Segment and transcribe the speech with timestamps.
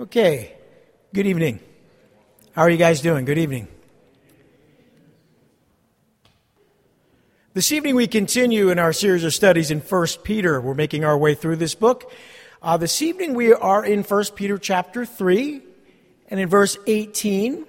[0.00, 0.56] Okay,
[1.12, 1.60] good evening.
[2.52, 3.26] How are you guys doing?
[3.26, 3.68] Good evening.
[7.52, 10.58] This evening we continue in our series of studies in 1 Peter.
[10.58, 12.10] We're making our way through this book.
[12.62, 15.60] Uh, this evening we are in 1 Peter chapter 3
[16.28, 17.66] and in verse 18.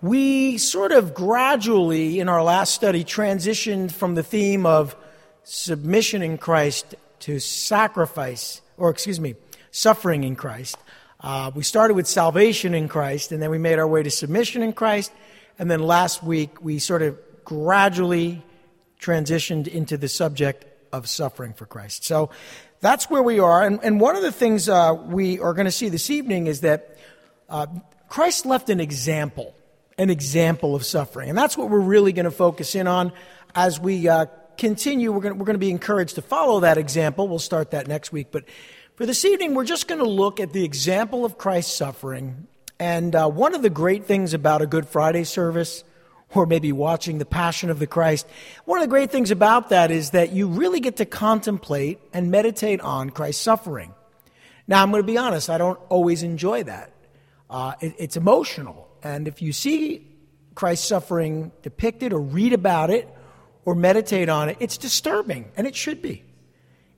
[0.00, 4.96] We sort of gradually, in our last study, transitioned from the theme of
[5.44, 9.36] submission in Christ to sacrifice, or excuse me,
[9.70, 10.76] suffering in Christ.
[11.22, 14.62] Uh, we started with salvation in Christ, and then we made our way to submission
[14.62, 15.12] in Christ.
[15.58, 18.42] And then last week, we sort of gradually
[19.00, 22.04] transitioned into the subject of suffering for Christ.
[22.04, 22.30] So
[22.80, 23.62] that's where we are.
[23.62, 26.62] And, and one of the things uh, we are going to see this evening is
[26.62, 26.98] that
[27.48, 27.66] uh,
[28.08, 29.54] Christ left an example,
[29.98, 31.28] an example of suffering.
[31.28, 33.12] And that's what we're really going to focus in on
[33.54, 35.12] as we uh, continue.
[35.12, 37.28] We're going, we're to be encouraged to follow that example.
[37.28, 38.28] We'll start that next week.
[38.32, 38.44] But
[38.96, 42.46] for this evening, we're just going to look at the example of Christ's suffering.
[42.78, 45.82] And uh, one of the great things about a Good Friday service,
[46.34, 48.26] or maybe watching the Passion of the Christ,
[48.66, 52.30] one of the great things about that is that you really get to contemplate and
[52.30, 53.94] meditate on Christ's suffering.
[54.68, 56.92] Now, I'm going to be honest, I don't always enjoy that.
[57.48, 58.88] Uh, it, it's emotional.
[59.02, 60.06] And if you see
[60.54, 63.08] Christ's suffering depicted or read about it
[63.64, 66.24] or meditate on it, it's disturbing, and it should be.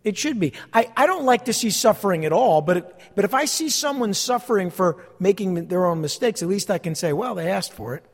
[0.05, 0.53] It should be.
[0.73, 3.71] I, I don't like to see suffering at all, but, it, but if I see
[3.71, 7.73] someone suffering for making their own mistakes, at least I can say, well, they asked
[7.73, 8.05] for it.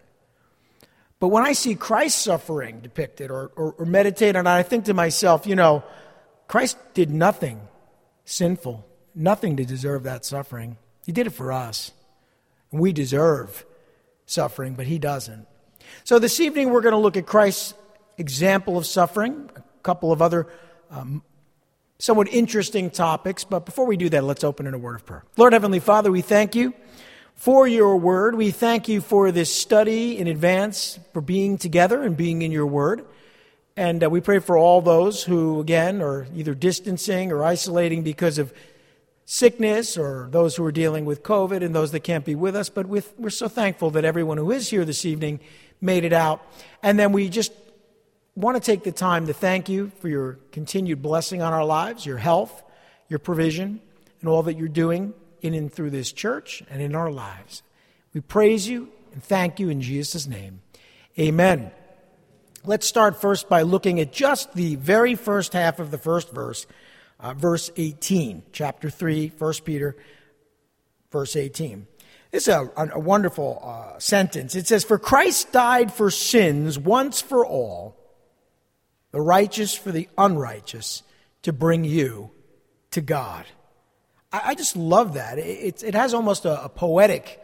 [1.18, 4.84] But when I see Christ suffering depicted or, or, or meditate on it, I think
[4.86, 5.82] to myself, you know,
[6.46, 7.60] Christ did nothing
[8.24, 10.78] sinful, nothing to deserve that suffering.
[11.04, 11.92] He did it for us.
[12.70, 13.66] And we deserve
[14.26, 15.46] suffering, but he doesn't.
[16.04, 17.74] So this evening we're going to look at Christ's
[18.16, 20.46] example of suffering, a couple of other
[20.90, 21.22] um,
[22.00, 23.44] somewhat interesting topics.
[23.44, 25.24] But before we do that, let's open in a word of prayer.
[25.36, 26.74] Lord Heavenly Father, we thank you
[27.34, 28.34] for your word.
[28.34, 32.66] We thank you for this study in advance, for being together and being in your
[32.66, 33.04] word.
[33.76, 38.38] And uh, we pray for all those who, again, are either distancing or isolating because
[38.38, 38.52] of
[39.24, 42.68] sickness or those who are dealing with COVID and those that can't be with us.
[42.68, 45.40] But with, we're so thankful that everyone who is here this evening
[45.80, 46.44] made it out.
[46.82, 47.52] And then we just
[48.36, 52.06] want to take the time to thank you for your continued blessing on our lives,
[52.06, 52.62] your health,
[53.08, 53.80] your provision,
[54.20, 57.62] and all that you're doing in and through this church and in our lives.
[58.14, 60.62] We praise you and thank you in Jesus' name.
[61.18, 61.70] Amen.
[62.64, 66.66] Let's start first by looking at just the very first half of the first verse,
[67.18, 69.96] uh, verse 18, chapter 3, 1 Peter,
[71.10, 71.86] verse 18.
[72.30, 74.54] This is a, a wonderful uh, sentence.
[74.54, 77.99] It says, For Christ died for sins once for all
[79.12, 81.02] the righteous for the unrighteous,
[81.42, 82.30] to bring you
[82.90, 83.46] to God.
[84.32, 85.38] I, I just love that.
[85.38, 87.40] It, it, it has almost a, a poetic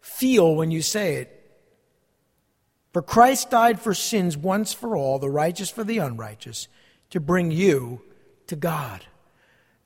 [0.00, 1.36] feel when you say it.
[2.92, 6.66] For Christ died for sins once for all, the righteous for the unrighteous,
[7.10, 8.02] to bring you
[8.48, 9.04] to God.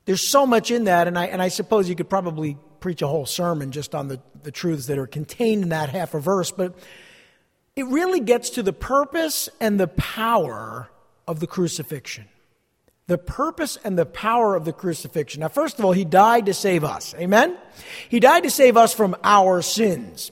[0.05, 3.07] There's so much in that, and I, and I suppose you could probably preach a
[3.07, 6.51] whole sermon just on the, the truths that are contained in that half a verse,
[6.51, 6.75] but
[7.75, 10.89] it really gets to the purpose and the power
[11.27, 12.25] of the crucifixion.
[13.07, 15.41] The purpose and the power of the crucifixion.
[15.41, 17.13] Now, first of all, he died to save us.
[17.15, 17.55] Amen?
[18.09, 20.31] He died to save us from our sins.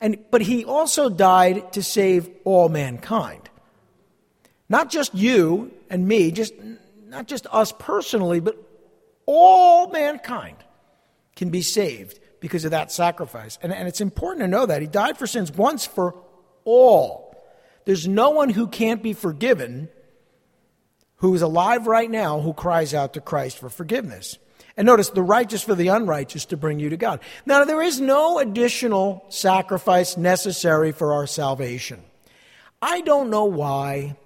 [0.00, 3.48] And, but he also died to save all mankind.
[4.68, 6.54] Not just you and me, just,
[7.06, 8.56] not just us personally, but
[9.26, 10.56] all mankind
[11.36, 13.58] can be saved because of that sacrifice.
[13.62, 14.80] And, and it's important to know that.
[14.80, 16.14] He died for sins once for
[16.64, 17.36] all.
[17.84, 19.88] There's no one who can't be forgiven
[21.18, 24.38] who is alive right now who cries out to Christ for forgiveness.
[24.76, 27.20] And notice the righteous for the unrighteous to bring you to God.
[27.44, 32.00] Now, there is no additional sacrifice necessary for our salvation.
[32.80, 34.16] I don't know why,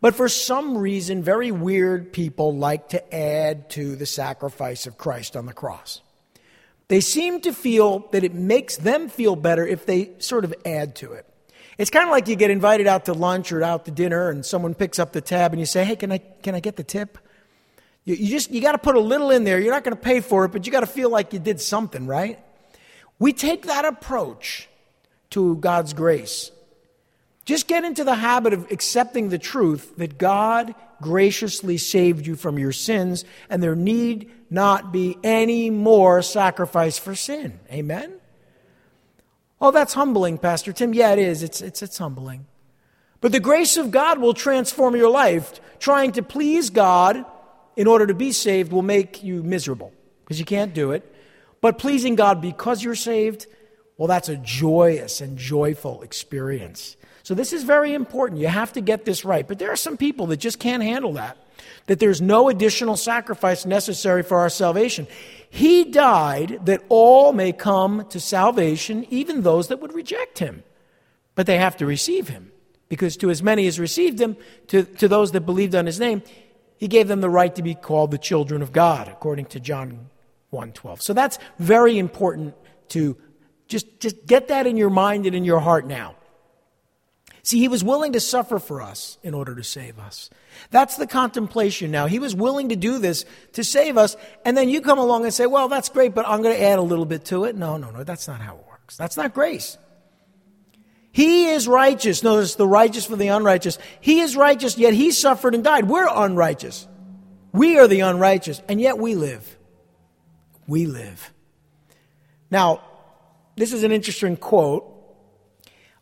[0.00, 5.36] but for some reason, very weird people like to add to the sacrifice of Christ
[5.36, 6.00] on the cross.
[6.88, 10.96] They seem to feel that it makes them feel better if they sort of add
[10.96, 11.27] to it.
[11.78, 14.44] It's kind of like you get invited out to lunch or out to dinner and
[14.44, 16.82] someone picks up the tab and you say, hey, can I, can I get the
[16.82, 17.18] tip?
[18.04, 19.60] You, you just, you got to put a little in there.
[19.60, 21.60] You're not going to pay for it, but you got to feel like you did
[21.60, 22.40] something, right?
[23.20, 24.68] We take that approach
[25.30, 26.50] to God's grace.
[27.44, 32.58] Just get into the habit of accepting the truth that God graciously saved you from
[32.58, 37.60] your sins and there need not be any more sacrifice for sin.
[37.70, 38.14] Amen?
[39.60, 40.94] Oh, that's humbling, Pastor Tim.
[40.94, 41.42] Yeah, it is.
[41.42, 42.46] It's, it's, it's humbling.
[43.20, 45.60] But the grace of God will transform your life.
[45.80, 47.24] Trying to please God
[47.76, 49.92] in order to be saved will make you miserable
[50.24, 51.14] because you can't do it.
[51.60, 53.46] But pleasing God because you're saved,
[53.96, 56.96] well, that's a joyous and joyful experience.
[57.24, 58.40] So this is very important.
[58.40, 59.46] You have to get this right.
[59.46, 61.36] But there are some people that just can't handle that,
[61.86, 65.08] that there's no additional sacrifice necessary for our salvation.
[65.50, 70.62] He died that all may come to salvation, even those that would reject him.
[71.34, 72.52] But they have to receive him.
[72.88, 74.36] Because to as many as received him,
[74.68, 76.22] to, to those that believed on his name,
[76.76, 80.10] he gave them the right to be called the children of God, according to John
[80.52, 81.02] 1:12.
[81.02, 82.54] So that's very important
[82.90, 83.16] to
[83.66, 86.14] just, just get that in your mind and in your heart now.
[87.48, 90.28] See, he was willing to suffer for us in order to save us.
[90.70, 92.04] That's the contemplation now.
[92.04, 93.24] He was willing to do this
[93.54, 96.42] to save us, and then you come along and say, well, that's great, but I'm
[96.42, 97.56] going to add a little bit to it.
[97.56, 98.98] No, no, no, that's not how it works.
[98.98, 99.78] That's not grace.
[101.10, 102.22] He is righteous.
[102.22, 103.78] Notice the righteous for the unrighteous.
[103.98, 105.88] He is righteous, yet he suffered and died.
[105.88, 106.86] We're unrighteous.
[107.52, 109.56] We are the unrighteous, and yet we live.
[110.66, 111.32] We live.
[112.50, 112.82] Now,
[113.56, 114.96] this is an interesting quote.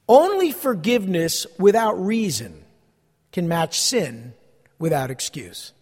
[0.09, 2.65] Only forgiveness without reason
[3.33, 4.35] can match sin
[4.79, 5.73] without excuse.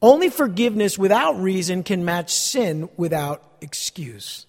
[0.00, 4.46] Only forgiveness without reason can match sin without excuse.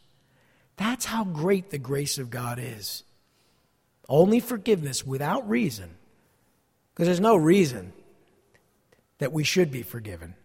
[0.78, 3.04] That's how great the grace of God is.
[4.08, 5.90] Only forgiveness without reason,
[6.94, 7.94] because there's no reason
[9.18, 10.36] that we should be forgiven.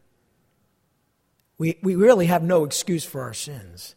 [1.57, 3.95] We, we really have no excuse for our sins,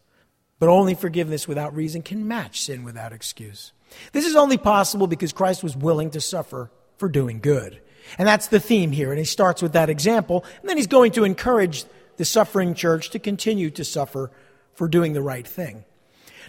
[0.60, 3.72] but only forgiveness without reason can match sin without excuse.
[4.12, 7.80] This is only possible because Christ was willing to suffer for doing good.
[8.18, 9.12] And that's the theme here.
[9.12, 11.86] And he starts with that example, and then he's going to encourage
[12.18, 14.32] the suffering church to continue to suffer
[14.74, 15.86] for doing the right thing.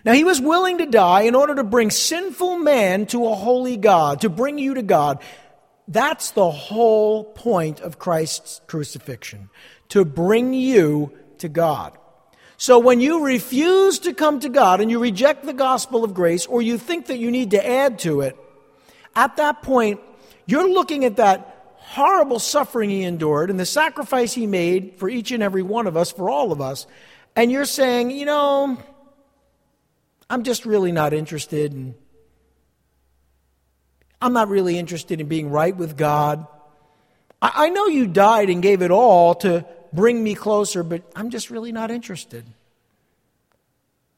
[0.05, 3.77] Now, he was willing to die in order to bring sinful man to a holy
[3.77, 5.21] God, to bring you to God.
[5.89, 9.51] That's the whole point of Christ's crucifixion,
[9.89, 11.99] to bring you to God.
[12.61, 16.45] So when you refuse to come to God and you reject the gospel of grace,
[16.45, 18.37] or you think that you need to add to it,
[19.15, 20.01] at that point,
[20.45, 25.31] you're looking at that horrible suffering he endured and the sacrifice he made for each
[25.31, 26.89] and every one of us, for all of us,
[27.37, 28.77] and you're saying, you know,
[30.29, 31.95] I'm just really not interested in.
[34.21, 36.45] I'm not really interested in being right with God.
[37.41, 41.31] I, I know you died and gave it all to bring me closer, but I'm
[41.31, 42.45] just really not interested.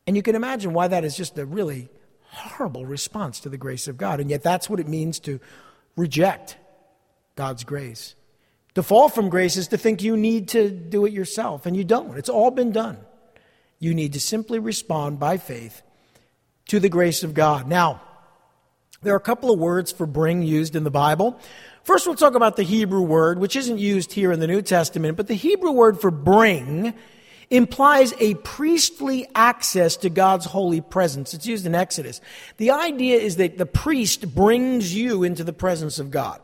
[0.07, 1.89] And you can imagine why that is just a really
[2.31, 4.21] horrible response to the grace of God.
[4.21, 5.41] And yet, that's what it means to
[5.97, 6.57] reject
[7.37, 8.15] God's grace.
[8.75, 11.85] To fall from grace is to think you need to do it yourself, and you
[11.85, 12.17] don't.
[12.17, 12.99] It's all been done.
[13.79, 15.83] You need to simply respond by faith
[16.69, 17.67] to the grace of God.
[17.67, 18.01] Now,
[19.03, 21.41] there are a couple of words for bring used in the Bible.
[21.91, 25.17] First, we'll talk about the Hebrew word, which isn't used here in the New Testament,
[25.17, 26.95] but the Hebrew word for bring
[27.51, 31.35] implies a priestly access to God's holy presence.
[31.35, 32.21] It's used in Exodus.
[32.59, 36.41] The idea is that the priest brings you into the presence of God.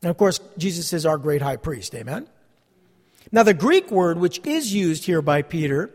[0.00, 1.94] And of course, Jesus is our great high priest.
[1.94, 2.26] Amen?
[3.32, 5.90] Now, the Greek word, which is used here by Peter,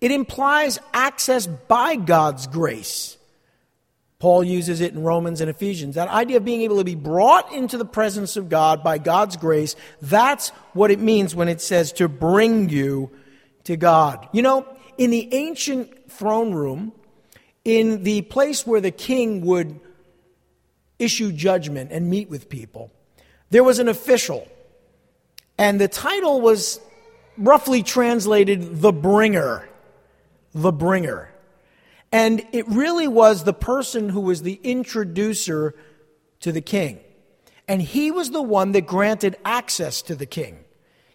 [0.00, 3.18] it implies access by God's grace.
[4.24, 5.96] Paul uses it in Romans and Ephesians.
[5.96, 9.36] That idea of being able to be brought into the presence of God by God's
[9.36, 13.10] grace, that's what it means when it says to bring you
[13.64, 14.26] to God.
[14.32, 14.66] You know,
[14.96, 16.94] in the ancient throne room,
[17.66, 19.78] in the place where the king would
[20.98, 22.90] issue judgment and meet with people,
[23.50, 24.48] there was an official.
[25.58, 26.80] And the title was
[27.36, 29.68] roughly translated the bringer
[30.54, 31.33] the bringer.
[32.14, 35.74] And it really was the person who was the introducer
[36.38, 37.00] to the king.
[37.66, 40.60] And he was the one that granted access to the king.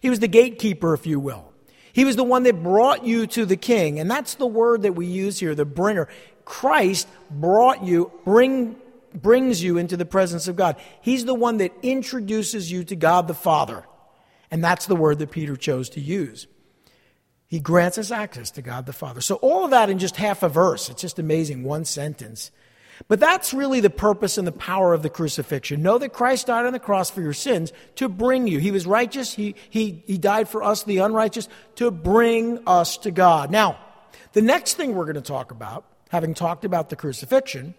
[0.02, 1.54] He was the gatekeeper, if you will.
[1.94, 3.98] He was the one that brought you to the king.
[3.98, 6.06] And that's the word that we use here, the bringer.
[6.44, 8.76] Christ brought you, bring,
[9.14, 10.76] brings you into the presence of God.
[11.00, 13.86] He's the one that introduces you to God the Father.
[14.50, 16.46] And that's the word that Peter chose to use.
[17.50, 19.20] He grants us access to God the Father.
[19.20, 20.88] So, all of that in just half a verse.
[20.88, 22.52] It's just amazing, one sentence.
[23.08, 25.82] But that's really the purpose and the power of the crucifixion.
[25.82, 28.60] Know that Christ died on the cross for your sins to bring you.
[28.60, 33.10] He was righteous, he, he, he died for us, the unrighteous, to bring us to
[33.10, 33.50] God.
[33.50, 33.80] Now,
[34.32, 37.74] the next thing we're going to talk about, having talked about the crucifixion,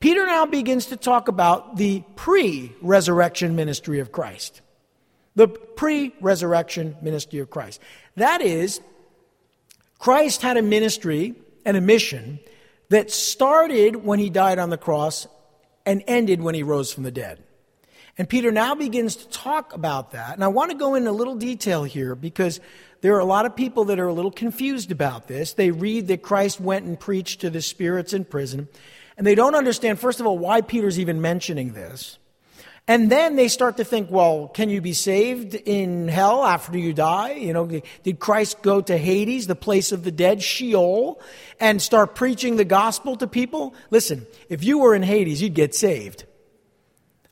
[0.00, 4.60] Peter now begins to talk about the pre resurrection ministry of Christ.
[5.36, 7.80] The pre resurrection ministry of Christ.
[8.18, 8.80] That is,
[9.98, 11.34] Christ had a ministry
[11.64, 12.38] and a mission
[12.88, 15.26] that started when he died on the cross
[15.84, 17.42] and ended when he rose from the dead.
[18.16, 20.34] And Peter now begins to talk about that.
[20.34, 22.60] And I want to go into a little detail here because
[23.00, 25.52] there are a lot of people that are a little confused about this.
[25.52, 28.68] They read that Christ went and preached to the spirits in prison,
[29.16, 32.18] and they don't understand, first of all, why Peter's even mentioning this.
[32.88, 36.94] And then they start to think, well, can you be saved in hell after you
[36.94, 37.32] die?
[37.32, 41.20] You know, did Christ go to Hades, the place of the dead, Sheol,
[41.60, 43.74] and start preaching the gospel to people?
[43.90, 46.24] Listen, if you were in Hades, you'd get saved.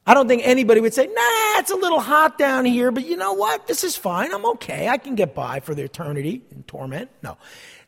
[0.06, 3.16] I don't think anybody would say, nah, it's a little hot down here, but you
[3.16, 3.66] know what?
[3.66, 4.32] This is fine.
[4.34, 4.88] I'm okay.
[4.88, 7.10] I can get by for the eternity in torment.
[7.22, 7.38] No,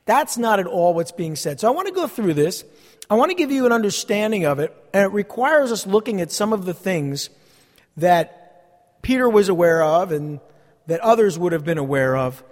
[0.06, 1.60] that's not at all what's being said.
[1.60, 2.64] So I want to go through this.
[3.10, 6.32] I want to give you an understanding of it, and it requires us looking at
[6.32, 7.28] some of the things
[7.98, 10.40] that Peter was aware of and
[10.86, 12.42] that others would have been aware of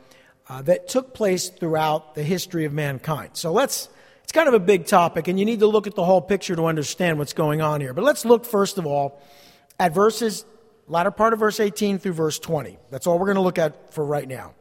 [0.48, 3.30] uh, that took place throughout the history of mankind.
[3.32, 3.88] So let's,
[4.22, 6.54] it's kind of a big topic, and you need to look at the whole picture
[6.54, 7.92] to understand what's going on here.
[7.92, 9.20] But let's look first of all
[9.80, 10.44] at verses,
[10.86, 12.78] latter part of verse 18 through verse 20.
[12.90, 14.54] That's all we're going to look at for right now.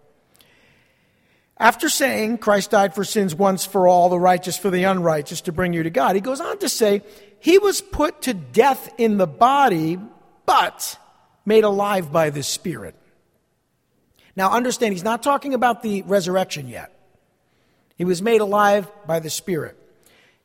[1.58, 5.54] After saying Christ died for sins once for all, the righteous for the unrighteous, to
[5.54, 7.02] bring you to God, he goes on to say,
[7.40, 9.98] He was put to death in the body,
[10.46, 10.98] but
[11.46, 12.96] made alive by the Spirit.
[14.36, 16.92] Now understand, he's not talking about the resurrection yet.
[17.96, 19.78] He was made alive by the Spirit,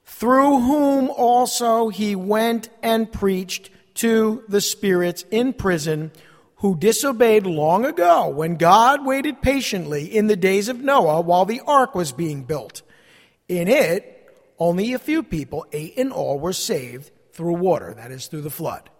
[0.04, 6.12] through whom also he went and preached to the spirits in prison
[6.56, 11.62] who disobeyed long ago when God waited patiently in the days of Noah while the
[11.66, 12.82] ark was being built.
[13.48, 14.16] In it,
[14.58, 18.50] only a few people, eight in all, were saved through water, that is, through the
[18.50, 18.90] flood.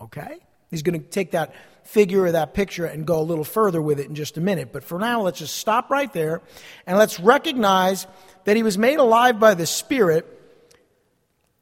[0.00, 0.38] Okay?
[0.70, 4.00] He's going to take that figure or that picture and go a little further with
[4.00, 4.72] it in just a minute.
[4.72, 6.40] But for now, let's just stop right there
[6.86, 8.06] and let's recognize
[8.44, 10.26] that he was made alive by the Spirit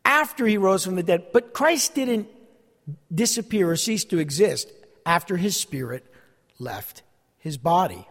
[0.04, 1.26] after he rose from the dead.
[1.32, 2.28] But Christ didn't
[3.12, 4.70] disappear or cease to exist
[5.06, 6.04] after his spirit
[6.58, 7.02] left
[7.38, 8.06] his body.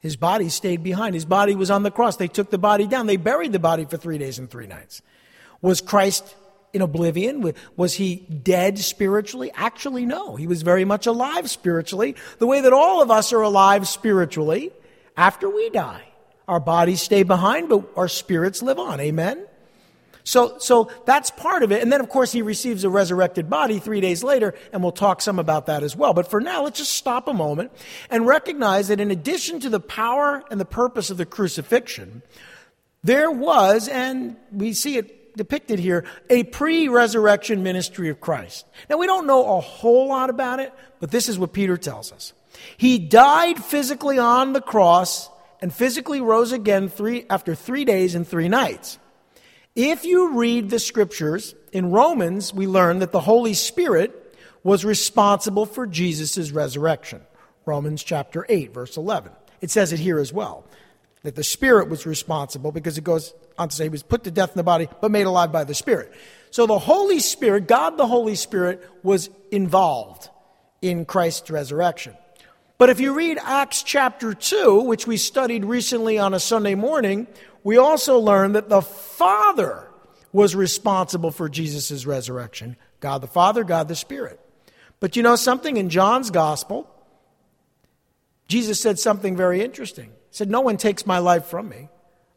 [0.00, 1.14] His body stayed behind.
[1.14, 2.16] His body was on the cross.
[2.16, 3.06] They took the body down.
[3.06, 5.00] They buried the body for three days and three nights.
[5.60, 6.34] Was Christ
[6.72, 7.52] in oblivion?
[7.76, 9.50] Was he dead spiritually?
[9.54, 10.36] Actually, no.
[10.36, 14.72] He was very much alive spiritually, the way that all of us are alive spiritually
[15.16, 16.04] after we die.
[16.48, 19.00] Our bodies stay behind, but our spirits live on.
[19.00, 19.46] Amen?
[20.24, 21.82] So, so that's part of it.
[21.82, 25.20] And then, of course, he receives a resurrected body three days later, and we'll talk
[25.20, 26.14] some about that as well.
[26.14, 27.72] But for now, let's just stop a moment
[28.08, 32.22] and recognize that in addition to the power and the purpose of the crucifixion,
[33.02, 38.66] there was, and we see it depicted here, a pre resurrection ministry of Christ.
[38.88, 42.12] Now, we don't know a whole lot about it, but this is what Peter tells
[42.12, 42.32] us.
[42.76, 48.26] He died physically on the cross and physically rose again three, after three days and
[48.26, 48.98] three nights.
[49.74, 55.66] If you read the scriptures, in Romans, we learn that the Holy Spirit was responsible
[55.66, 57.22] for Jesus' resurrection.
[57.64, 59.32] Romans chapter 8, verse 11.
[59.60, 60.66] It says it here as well,
[61.22, 64.30] that the Spirit was responsible because it goes on to say he was put to
[64.30, 66.12] death in the body, but made alive by the Spirit.
[66.50, 70.28] So the Holy Spirit, God the Holy Spirit, was involved
[70.80, 72.14] in Christ's resurrection.
[72.78, 77.26] But if you read Acts chapter 2, which we studied recently on a Sunday morning,
[77.62, 79.88] we also learn that the Father
[80.32, 84.38] was responsible for Jesus' resurrection God the Father, God the Spirit.
[85.00, 85.76] But you know something?
[85.76, 86.88] In John's gospel,
[88.46, 90.06] Jesus said something very interesting.
[90.06, 91.88] He said, No one takes my life from me.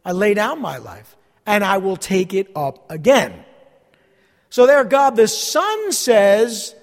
[0.06, 3.44] I lay down my life, and I will take it up again.
[4.50, 6.76] So there, God the Son says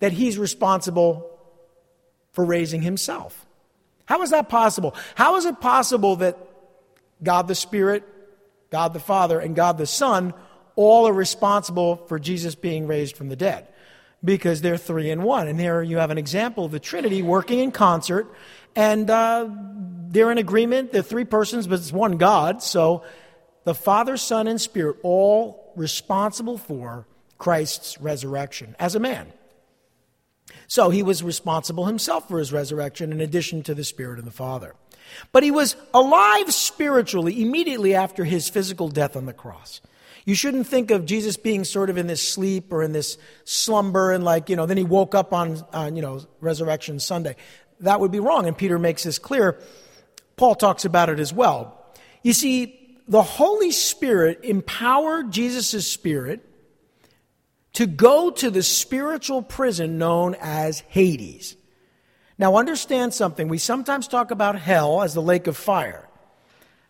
[0.00, 1.30] that he's responsible
[2.32, 3.46] for raising himself.
[4.06, 4.94] How is that possible?
[5.14, 6.36] How is it possible that
[7.22, 8.02] God the Spirit,
[8.70, 10.34] God the Father, and God the Son
[10.76, 13.68] all are responsible for Jesus being raised from the dead
[14.22, 15.48] because they're three in one.
[15.48, 18.26] And there you have an example of the Trinity working in concert,
[18.76, 19.48] and uh,
[20.08, 20.92] they're in agreement.
[20.92, 22.62] They're three persons, but it's one God.
[22.62, 23.04] So
[23.64, 27.06] the Father, Son, and Spirit all responsible for
[27.38, 29.32] Christ's resurrection as a man.
[30.66, 34.32] So he was responsible himself for his resurrection in addition to the Spirit and the
[34.32, 34.74] Father.
[35.32, 39.80] But he was alive spiritually immediately after his physical death on the cross.
[40.24, 44.10] You shouldn't think of Jesus being sort of in this sleep or in this slumber
[44.10, 47.36] and like, you know, then he woke up on, on you know, Resurrection Sunday.
[47.80, 49.58] That would be wrong, and Peter makes this clear.
[50.36, 51.80] Paul talks about it as well.
[52.22, 56.48] You see, the Holy Spirit empowered Jesus' spirit
[57.74, 61.56] to go to the spiritual prison known as Hades.
[62.38, 63.48] Now, understand something.
[63.48, 66.08] We sometimes talk about hell as the lake of fire.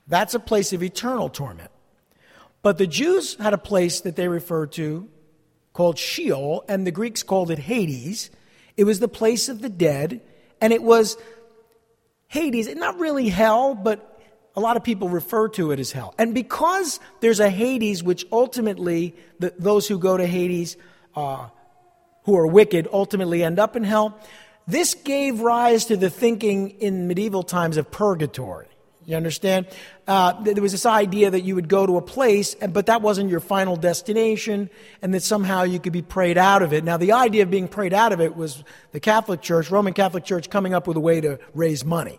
[0.07, 1.71] That's a place of eternal torment.
[2.63, 5.09] But the Jews had a place that they referred to
[5.73, 8.31] called Sheol, and the Greeks called it Hades.
[8.77, 10.23] It was the place of the dead,
[10.65, 11.19] and it was
[12.27, 14.19] Hades, not really hell, but
[14.57, 16.15] a lot of people refer to it as hell.
[16.17, 20.79] And because there's a Hades, which ultimately, the, those who go to Hades,
[21.15, 21.49] uh,
[22.23, 24.19] who are wicked, ultimately end up in hell,
[24.67, 28.69] this gave rise to the thinking in medieval times of purgatory.
[29.07, 29.67] You understand?
[30.09, 33.29] Uh, there was this idea that you would go to a place, but that wasn't
[33.29, 34.71] your final destination,
[35.03, 36.85] and that somehow you could be prayed out of it.
[36.85, 40.25] Now, the idea of being prayed out of it was the Catholic Church, Roman Catholic
[40.25, 42.19] Church, coming up with a way to raise money.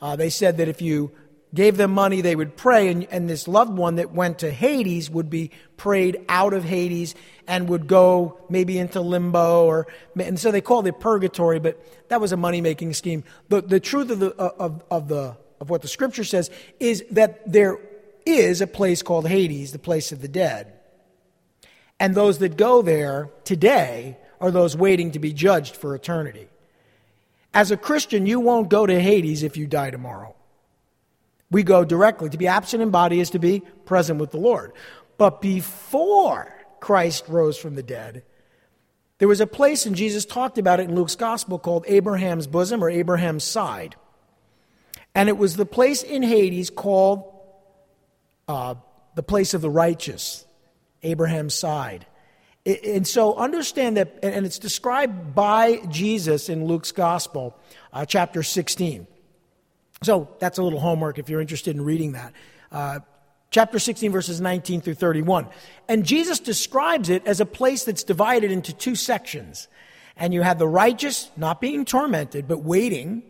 [0.00, 1.12] Uh, they said that if you
[1.54, 5.08] gave them money, they would pray, and, and this loved one that went to Hades
[5.10, 7.14] would be prayed out of Hades
[7.46, 9.86] and would go maybe into limbo, or
[10.18, 13.24] and so they called it purgatory, but that was a money making scheme.
[13.48, 17.50] The, the truth of the, of, of, the, of what the scripture says is that
[17.50, 17.78] there
[18.26, 20.72] is a place called Hades, the place of the dead.
[22.00, 26.48] And those that go there today are those waiting to be judged for eternity.
[27.52, 30.34] As a Christian, you won't go to Hades if you die tomorrow.
[31.50, 32.28] We go directly.
[32.30, 34.72] To be absent in body is to be present with the Lord.
[35.18, 38.24] But before Christ rose from the dead,
[39.18, 42.82] there was a place, and Jesus talked about it in Luke's gospel, called Abraham's bosom
[42.82, 43.94] or Abraham's side.
[45.14, 47.32] And it was the place in Hades called
[48.48, 48.74] uh,
[49.14, 50.44] the place of the righteous,
[51.02, 52.06] Abraham's side.
[52.66, 57.58] And so understand that, and it's described by Jesus in Luke's gospel,
[57.92, 59.06] uh, chapter 16.
[60.02, 62.32] So that's a little homework if you're interested in reading that.
[62.72, 63.00] Uh,
[63.50, 65.46] chapter 16, verses 19 through 31.
[65.88, 69.68] And Jesus describes it as a place that's divided into two sections.
[70.16, 73.22] And you have the righteous not being tormented, but waiting.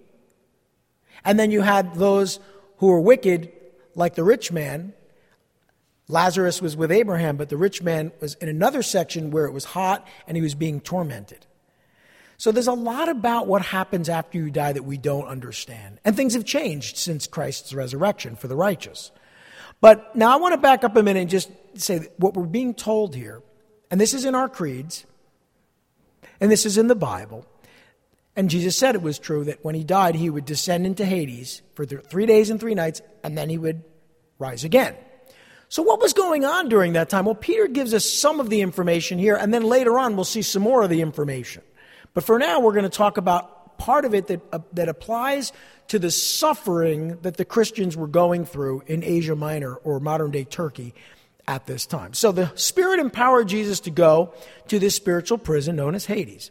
[1.25, 2.39] And then you had those
[2.79, 3.53] who were wicked,
[3.95, 4.93] like the rich man.
[6.09, 9.65] Lazarus was with Abraham, but the rich man was in another section where it was
[9.65, 11.47] hot and he was being tormented.
[12.37, 16.01] So there's a lot about what happens after you die that we don't understand.
[16.05, 19.13] And things have changed since Christ's resurrection for the righteous.
[19.81, 22.75] But now I want to back up a minute and just say what we're being
[22.75, 23.43] told here,
[23.91, 25.05] and this is in our creeds,
[26.41, 27.47] and this is in the Bible.
[28.37, 31.63] And Jesus said it was true that when he died, he would descend into Hades
[31.75, 33.85] for three days and three nights, and then he would
[34.39, 34.97] rise again.
[35.69, 37.25] So, what was going on during that time?
[37.25, 40.43] Well, Peter gives us some of the information here, and then later on, we'll see
[40.43, 41.63] some more of the information.
[42.13, 45.53] But for now, we're going to talk about part of it that, uh, that applies
[45.89, 50.45] to the suffering that the Christians were going through in Asia Minor or modern day
[50.45, 50.95] Turkey
[51.47, 52.15] at this time.
[52.15, 54.33] So the Spirit empowered Jesus to go
[54.69, 56.51] to this spiritual prison known as Hades.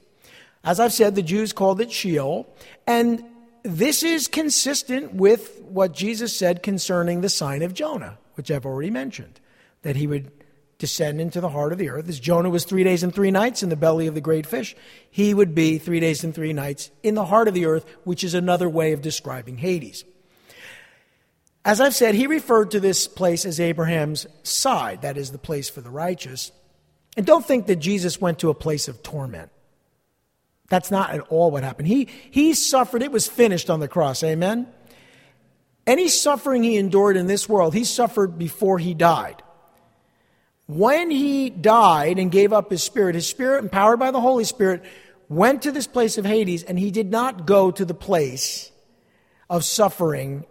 [0.64, 2.48] As I've said, the Jews called it Sheol,
[2.88, 3.24] and
[3.64, 8.90] this is consistent with what Jesus said concerning the sign of Jonah, which I've already
[8.90, 9.40] mentioned,
[9.82, 10.32] that he would
[10.78, 12.10] descend into the heart of the earth.
[12.10, 14.76] As Jonah was three days and three nights in the belly of the great fish,
[15.10, 18.24] he would be three days and three nights in the heart of the earth, which
[18.24, 20.04] is another way of describing Hades.
[21.66, 25.70] As I've said, he referred to this place as Abraham's side, that is the place
[25.70, 26.52] for the righteous.
[27.16, 29.50] And don't think that Jesus went to a place of torment.
[30.74, 31.88] That's not at all what happened.
[31.88, 34.66] He, he suffered, it was finished on the cross, amen?
[35.86, 39.44] Any suffering he endured in this world, he suffered before he died.
[40.66, 44.84] When he died and gave up his spirit, his spirit, empowered by the Holy Spirit,
[45.30, 48.72] went to this place of Hades, and he did not go to the place
[49.52, 50.44] of suffering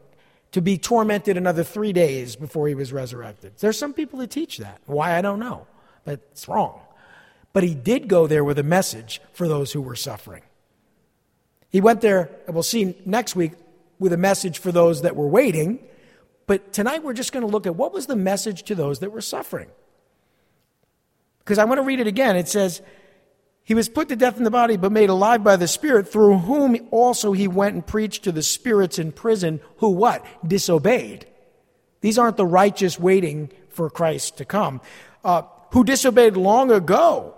[0.52, 3.54] to be tormented another three days before he was resurrected.
[3.58, 4.82] There's some people that teach that.
[4.86, 5.66] Why, I don't know,
[6.04, 6.80] but it's wrong.
[7.52, 10.42] But he did go there with a message for those who were suffering.
[11.68, 13.52] He went there, and we'll see next week,
[13.98, 15.78] with a message for those that were waiting.
[16.46, 19.12] But tonight we're just going to look at what was the message to those that
[19.12, 19.68] were suffering.
[21.38, 22.36] Because I want to read it again.
[22.36, 22.82] It says,
[23.64, 26.38] He was put to death in the body, but made alive by the Spirit, through
[26.38, 30.24] whom also he went and preached to the spirits in prison who what?
[30.46, 31.26] Disobeyed.
[32.00, 34.80] These aren't the righteous waiting for Christ to come.
[35.24, 37.34] Uh, who disobeyed long ago,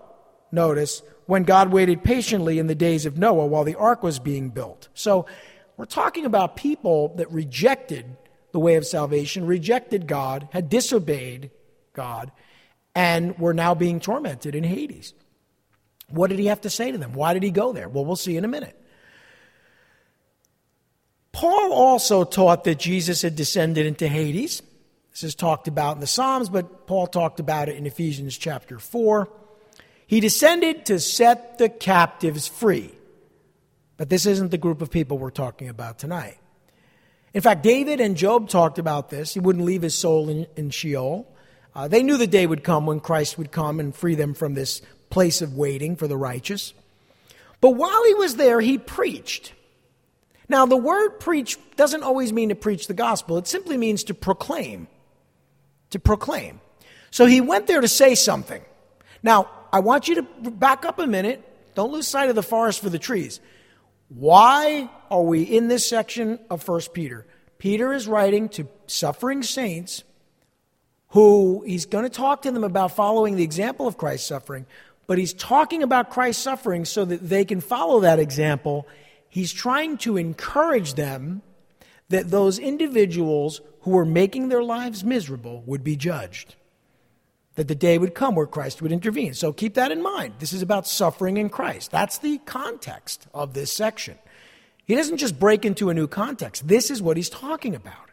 [0.54, 4.50] notice, when God waited patiently in the days of Noah while the ark was being
[4.50, 4.88] built.
[4.94, 5.26] So
[5.76, 8.16] we're talking about people that rejected
[8.52, 11.50] the way of salvation, rejected God, had disobeyed
[11.92, 12.30] God,
[12.94, 15.12] and were now being tormented in Hades.
[16.08, 17.12] What did he have to say to them?
[17.14, 17.88] Why did he go there?
[17.88, 18.80] Well, we'll see in a minute.
[21.32, 24.62] Paul also taught that Jesus had descended into Hades.
[25.10, 28.78] This is talked about in the Psalms, but Paul talked about it in Ephesians chapter
[28.78, 29.28] 4.
[30.06, 32.92] He descended to set the captives free.
[33.96, 36.38] But this isn't the group of people we're talking about tonight.
[37.32, 39.34] In fact, David and Job talked about this.
[39.34, 41.26] He wouldn't leave his soul in, in Sheol.
[41.74, 44.54] Uh, they knew the day would come when Christ would come and free them from
[44.54, 46.74] this place of waiting for the righteous.
[47.60, 49.52] But while he was there, he preached.
[50.48, 54.14] Now, the word preach doesn't always mean to preach the gospel, it simply means to
[54.14, 54.86] proclaim.
[55.90, 56.60] To proclaim.
[57.10, 58.62] So he went there to say something.
[59.22, 61.42] Now, I want you to back up a minute.
[61.74, 63.40] Don't lose sight of the forest for the trees.
[64.08, 67.26] Why are we in this section of 1 Peter?
[67.58, 70.04] Peter is writing to suffering saints
[71.08, 74.64] who he's going to talk to them about following the example of Christ's suffering,
[75.08, 78.86] but he's talking about Christ's suffering so that they can follow that example.
[79.28, 81.42] He's trying to encourage them
[82.10, 86.54] that those individuals who were making their lives miserable would be judged.
[87.56, 89.34] That the day would come where Christ would intervene.
[89.34, 90.34] So keep that in mind.
[90.40, 91.92] This is about suffering in Christ.
[91.92, 94.18] That's the context of this section.
[94.84, 96.66] He doesn't just break into a new context.
[96.66, 98.10] This is what he's talking about.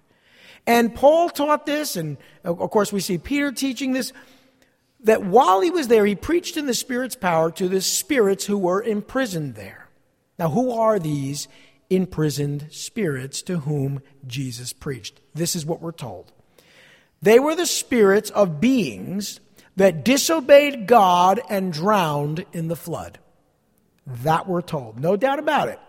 [0.67, 4.13] And Paul taught this, and of course, we see Peter teaching this
[5.03, 8.57] that while he was there, he preached in the Spirit's power to the spirits who
[8.57, 9.89] were imprisoned there.
[10.37, 11.47] Now, who are these
[11.89, 15.19] imprisoned spirits to whom Jesus preached?
[15.33, 16.31] This is what we're told.
[17.21, 19.39] They were the spirits of beings
[19.75, 23.19] that disobeyed God and drowned in the flood.
[24.07, 24.99] That we're told.
[24.99, 25.79] No doubt about it.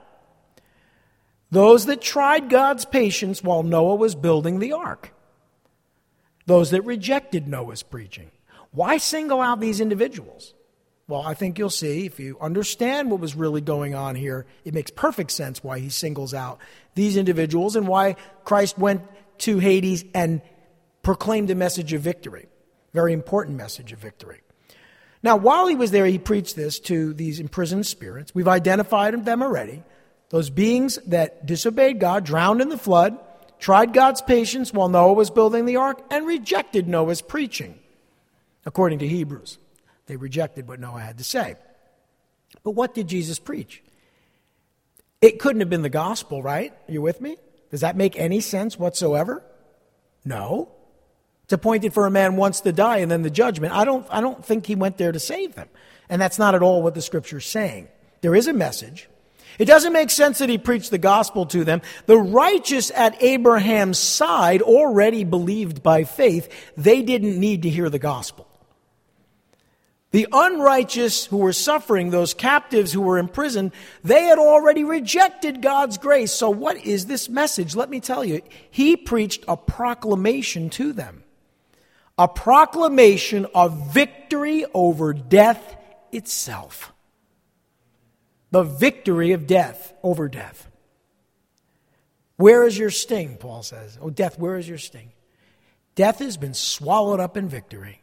[1.51, 5.13] Those that tried God's patience while Noah was building the ark.
[6.47, 8.31] Those that rejected Noah's preaching.
[8.71, 10.55] Why single out these individuals?
[11.09, 14.73] Well, I think you'll see if you understand what was really going on here, it
[14.73, 16.59] makes perfect sense why he singles out
[16.95, 19.03] these individuals and why Christ went
[19.39, 20.41] to Hades and
[21.03, 22.49] proclaimed a message of victory.
[22.93, 24.41] Very important message of victory.
[25.23, 28.35] Now, while he was there, he preached this to these imprisoned spirits.
[28.35, 29.85] We've identified them already.
[30.31, 33.19] Those beings that disobeyed God, drowned in the flood,
[33.59, 37.79] tried God's patience while Noah was building the ark, and rejected Noah's preaching,
[38.67, 39.59] according to Hebrews.
[40.07, 41.55] They rejected what Noah had to say.
[42.65, 43.83] But what did Jesus preach?
[45.21, 46.73] It couldn't have been the gospel, right?
[46.89, 47.37] Are you with me?
[47.71, 49.45] Does that make any sense whatsoever?
[50.25, 50.73] No.
[51.53, 53.75] It's appointed for a man once to die and then the judgment.
[53.75, 55.69] I don't, I don't think he went there to save them.
[56.09, 57.89] And that's not at all what the scripture is saying.
[58.23, 59.11] There is a message.
[59.59, 61.83] It doesn't make sense that he preached the gospel to them.
[62.07, 66.49] The righteous at Abraham's side already believed by faith.
[66.79, 68.49] They didn't need to hear the gospel.
[70.13, 75.99] The unrighteous who were suffering, those captives who were imprisoned, they had already rejected God's
[75.99, 76.33] grace.
[76.33, 77.77] So, what is this message?
[77.77, 78.41] Let me tell you.
[78.71, 81.22] He preached a proclamation to them
[82.23, 85.77] a proclamation of victory over death
[86.13, 86.93] itself
[88.53, 90.69] the victory of death over death.
[92.37, 93.39] Where is your sting?
[93.39, 93.99] Paul says.
[94.01, 95.13] Oh, death, where is your sting?
[95.95, 98.03] Death has been swallowed up in victory.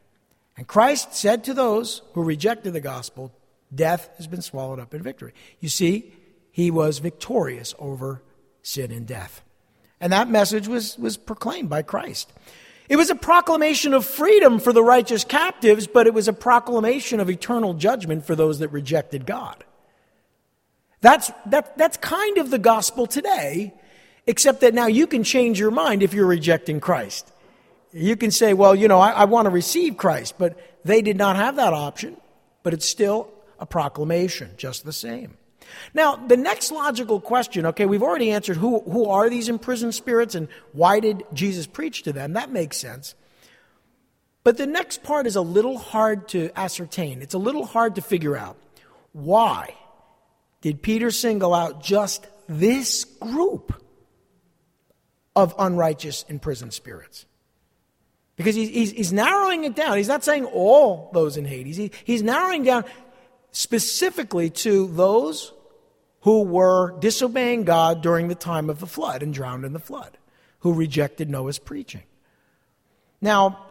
[0.58, 3.32] And Christ said to those who rejected the gospel,
[3.74, 5.34] Death has been swallowed up in victory.
[5.60, 6.12] You see,
[6.52, 8.24] he was victorious over
[8.64, 9.44] sin and death.
[10.02, 12.34] And that message was, was proclaimed by Christ.
[12.90, 17.20] It was a proclamation of freedom for the righteous captives, but it was a proclamation
[17.20, 19.64] of eternal judgment for those that rejected God.
[21.02, 23.74] That's, that, that's kind of the gospel today,
[24.26, 27.32] except that now you can change your mind if you're rejecting Christ.
[27.94, 31.16] You can say, well, you know, I, I want to receive Christ, but they did
[31.16, 32.18] not have that option,
[32.64, 35.38] but it's still a proclamation, just the same.
[35.94, 40.36] Now, the next logical question, okay, we've already answered who, who are these imprisoned spirits
[40.36, 42.34] and why did Jesus preach to them?
[42.34, 43.16] That makes sense.
[44.44, 47.22] But the next part is a little hard to ascertain.
[47.22, 48.58] It's a little hard to figure out.
[49.12, 49.76] Why?
[50.62, 53.82] did Peter single out just this group
[55.36, 57.26] of unrighteous imprisoned spirits.
[58.36, 59.98] Because he's, he's, he's, narrowing it down.
[59.98, 61.76] He's not saying all those in Hades.
[61.78, 62.86] He, he's narrowing down
[63.52, 65.54] specifically to those
[66.22, 70.18] who were disobeying God during the time of the flood and drowned in the flood,
[70.60, 72.04] who rejected Noah's preaching.
[73.22, 73.66] Now,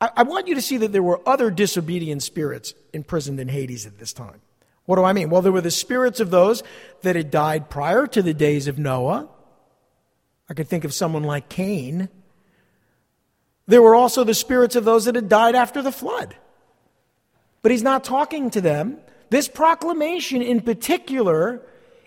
[0.00, 3.86] I, I want you to see that there were other disobedient spirits imprisoned in Hades
[3.86, 4.40] at this time.
[4.84, 5.30] What do I mean?
[5.30, 6.62] Well, there were the spirits of those
[7.02, 9.28] that had died prior to the days of Noah.
[10.48, 12.08] I could think of someone like Cain.
[13.66, 16.36] There were also the spirits of those that had died after the flood.
[17.62, 18.98] But he's not talking to them.
[19.30, 21.62] This proclamation in particular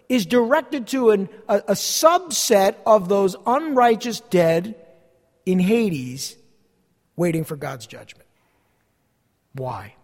[0.07, 4.75] is directed to an, a, a subset of those unrighteous dead
[5.45, 6.35] in Hades
[7.15, 8.27] waiting for God's judgment.
[9.53, 9.95] Why?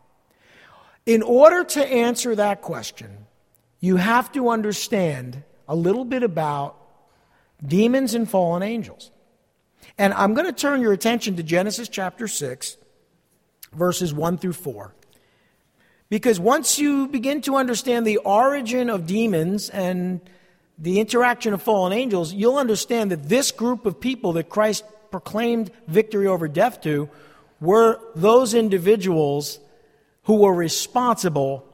[1.05, 3.25] In order to answer that question,
[3.79, 6.75] you have to understand a little bit about
[7.65, 9.11] demons and fallen angels.
[9.97, 12.77] And I'm going to turn your attention to Genesis chapter 6,
[13.73, 14.93] verses 1 through 4.
[16.09, 20.21] Because once you begin to understand the origin of demons and
[20.77, 25.71] the interaction of fallen angels, you'll understand that this group of people that Christ proclaimed
[25.87, 27.09] victory over death to
[27.59, 29.59] were those individuals
[30.23, 31.65] who were responsible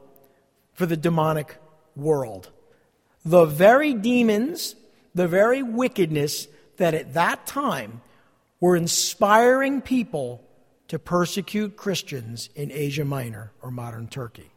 [0.74, 1.56] for the demonic
[1.96, 2.50] world.
[3.24, 4.74] The very demons,
[5.14, 8.00] the very wickedness that at that time
[8.60, 10.42] were inspiring people
[10.92, 14.50] to persecute Christians in Asia Minor or modern Turkey.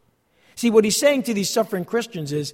[0.55, 2.53] See, what he's saying to these suffering Christians is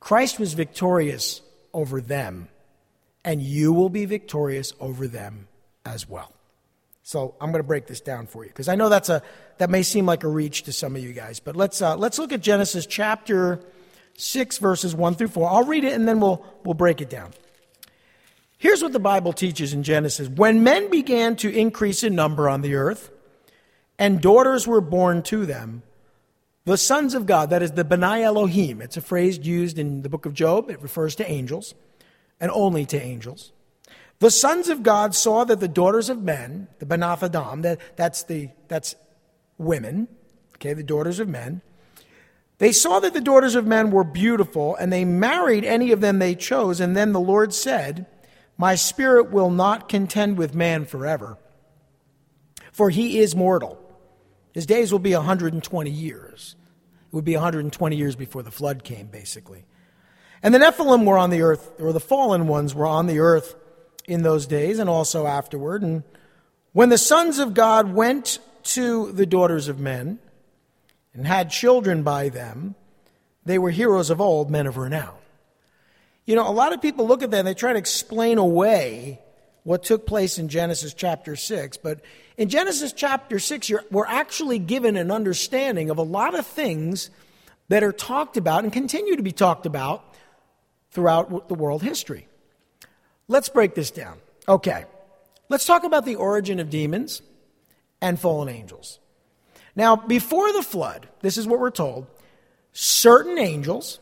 [0.00, 1.42] Christ was victorious
[1.74, 2.48] over them,
[3.22, 5.46] and you will be victorious over them
[5.84, 6.32] as well.
[7.02, 9.22] So I'm going to break this down for you because I know that's a
[9.58, 12.18] that may seem like a reach to some of you guys, but let's uh, let's
[12.18, 13.60] look at Genesis chapter
[14.16, 15.50] six, verses one through four.
[15.50, 17.34] I'll read it and then we'll we'll break it down.
[18.56, 22.62] Here's what the Bible teaches in Genesis: When men began to increase in number on
[22.62, 23.10] the earth,
[23.98, 25.82] and daughters were born to them.
[26.64, 30.08] The sons of God, that is the Benai Elohim, it's a phrase used in the
[30.08, 30.70] book of Job.
[30.70, 31.74] It refers to angels
[32.40, 33.52] and only to angels.
[34.20, 38.24] The sons of God saw that the daughters of men, the Banath Adam, that, that's,
[38.24, 38.96] the, that's
[39.56, 40.08] women,
[40.56, 41.62] okay, the daughters of men,
[42.58, 46.18] they saw that the daughters of men were beautiful, and they married any of them
[46.18, 46.80] they chose.
[46.80, 48.06] And then the Lord said,
[48.56, 51.38] My spirit will not contend with man forever,
[52.72, 53.87] for he is mortal.
[54.58, 56.56] His days will be 120 years.
[57.06, 59.64] It would be 120 years before the flood came, basically.
[60.42, 63.54] And the Nephilim were on the earth, or the fallen ones were on the earth
[64.08, 65.82] in those days and also afterward.
[65.82, 66.02] And
[66.72, 68.40] when the sons of God went
[68.74, 70.18] to the daughters of men
[71.14, 72.74] and had children by them,
[73.44, 75.18] they were heroes of old, men of renown.
[76.26, 79.20] You know, a lot of people look at that and they try to explain away
[79.68, 81.76] what took place in Genesis chapter 6.
[81.76, 82.00] But
[82.38, 87.10] in Genesis chapter 6, we're actually given an understanding of a lot of things
[87.68, 90.02] that are talked about and continue to be talked about
[90.90, 92.28] throughout the world history.
[93.28, 94.16] Let's break this down.
[94.48, 94.86] Okay,
[95.50, 97.20] let's talk about the origin of demons
[98.00, 98.98] and fallen angels.
[99.76, 102.06] Now, before the flood, this is what we're told
[102.72, 104.00] certain angels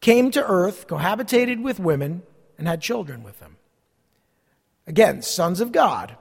[0.00, 2.24] came to earth, cohabitated with women,
[2.58, 3.58] and had children with them.
[4.86, 6.16] Again, sons of God,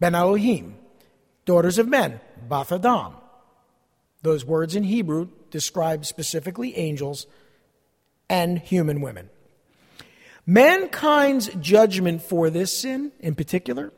[0.00, 0.76] Ben Elohim,
[1.44, 3.14] daughters of men, Bath Adam.
[4.22, 7.26] Those words in Hebrew describe specifically angels
[8.28, 9.30] and human women.
[10.46, 13.92] Mankind's judgment for this sin, in particular,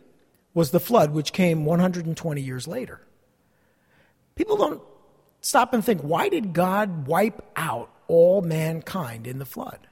[0.54, 3.00] was the flood, which came 120 years later.
[4.34, 4.82] People don't
[5.40, 9.88] stop and think why did God wipe out all mankind in the flood?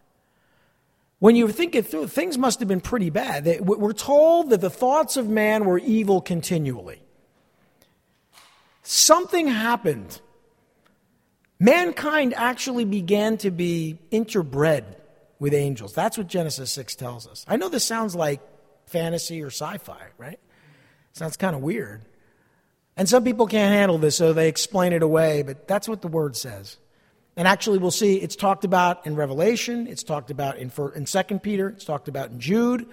[1.21, 3.61] When you think it through, things must have been pretty bad.
[3.61, 7.03] We're told that the thoughts of man were evil continually.
[8.83, 10.21] Something happened.
[11.59, 14.85] Mankind actually began to be interbred
[15.39, 15.93] with angels.
[15.93, 17.45] That's what Genesis 6 tells us.
[17.47, 18.41] I know this sounds like
[18.87, 20.41] fantasy or sci fi, right?
[21.13, 22.03] Sounds kind of weird.
[22.97, 26.09] And some people can't handle this, so they explain it away, but that's what the
[26.09, 26.79] word says.
[27.41, 31.39] And actually, we'll see it's talked about in Revelation, it's talked about in, in 2
[31.39, 32.87] Peter, it's talked about in Jude.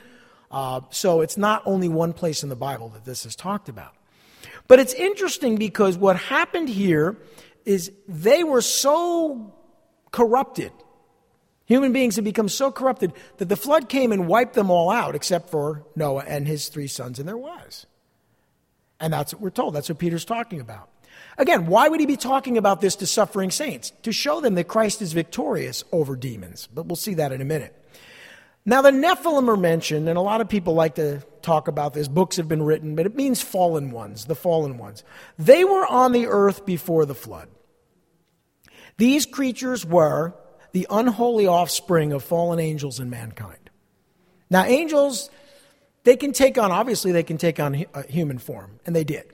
[0.49, 3.93] Uh, so it's not only one place in the Bible that this is talked about.
[4.69, 7.17] But it's interesting because what happened here
[7.65, 9.53] is they were so
[10.13, 10.71] corrupted.
[11.65, 15.13] Human beings had become so corrupted that the flood came and wiped them all out
[15.13, 17.85] except for Noah and his three sons and their wives.
[19.01, 19.75] And that's what we're told.
[19.75, 20.87] That's what Peter's talking about.
[21.37, 23.91] Again, why would he be talking about this to suffering saints?
[24.03, 26.67] To show them that Christ is victorious over demons.
[26.73, 27.73] But we'll see that in a minute.
[28.65, 32.09] Now, the Nephilim are mentioned, and a lot of people like to talk about this.
[32.09, 35.03] Books have been written, but it means fallen ones, the fallen ones.
[35.39, 37.47] They were on the earth before the flood.
[38.97, 40.33] These creatures were
[40.73, 43.69] the unholy offspring of fallen angels and mankind.
[44.49, 45.29] Now, angels,
[46.03, 49.03] they can take on, obviously, they can take on a uh, human form, and they
[49.03, 49.33] did.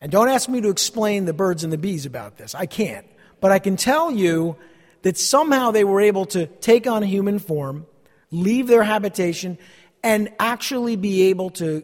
[0.00, 2.54] And don't ask me to explain the birds and the bees about this.
[2.54, 3.06] I can't.
[3.40, 4.56] But I can tell you
[5.02, 7.86] that somehow they were able to take on human form,
[8.30, 9.58] leave their habitation,
[10.02, 11.82] and actually be able to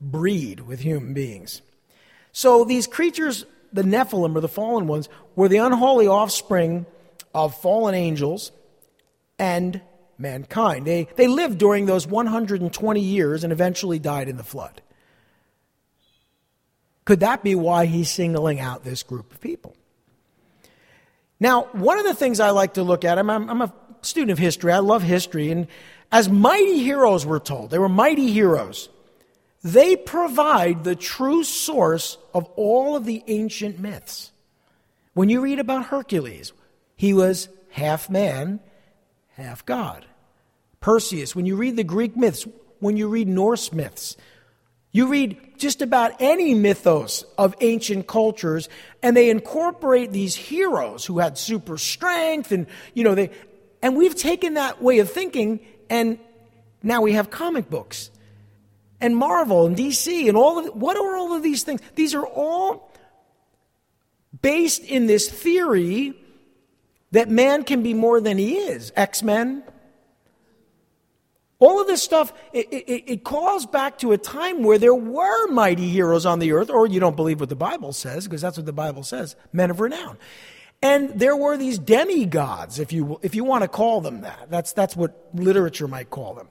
[0.00, 1.62] breed with human beings.
[2.32, 6.86] So these creatures, the Nephilim or the fallen ones, were the unholy offspring
[7.34, 8.52] of fallen angels
[9.38, 9.80] and
[10.18, 10.86] mankind.
[10.86, 14.82] They, they lived during those 120 years and eventually died in the flood.
[17.10, 19.74] Could that be why he's singling out this group of people?
[21.40, 24.38] Now, one of the things I like to look at, I'm, I'm, a student of
[24.38, 25.66] history, I love history, and
[26.12, 28.90] as mighty heroes were told, they were mighty heroes.
[29.64, 34.30] They provide the true source of all of the ancient myths.
[35.12, 36.52] When you read about Hercules,
[36.94, 38.60] he was half man,
[39.30, 40.06] half God.
[40.78, 42.46] Perseus, when you read the Greek myths,
[42.78, 44.16] when you read Norse myths,
[44.92, 48.68] you read just about any mythos of ancient cultures,
[49.02, 53.30] and they incorporate these heroes who had super strength, and you know they,
[53.82, 56.18] and we've taken that way of thinking, and
[56.82, 58.10] now we have comic books,
[59.00, 61.80] and Marvel and DC, and all of what are all of these things?
[61.94, 62.90] These are all
[64.42, 66.14] based in this theory
[67.12, 68.92] that man can be more than he is.
[68.96, 69.62] X Men,
[71.60, 75.46] all of this stuff, it, it, it, calls back to a time where there were
[75.48, 78.56] mighty heroes on the earth, or you don't believe what the Bible says, because that's
[78.56, 80.18] what the Bible says men of renown.
[80.82, 84.50] And there were these demigods, if you, if you want to call them that.
[84.50, 86.48] That's, that's what literature might call them.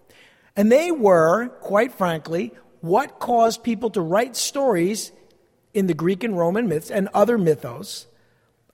[0.56, 5.12] And they were, quite frankly, what caused people to write stories
[5.74, 8.06] in the Greek and Roman myths and other mythos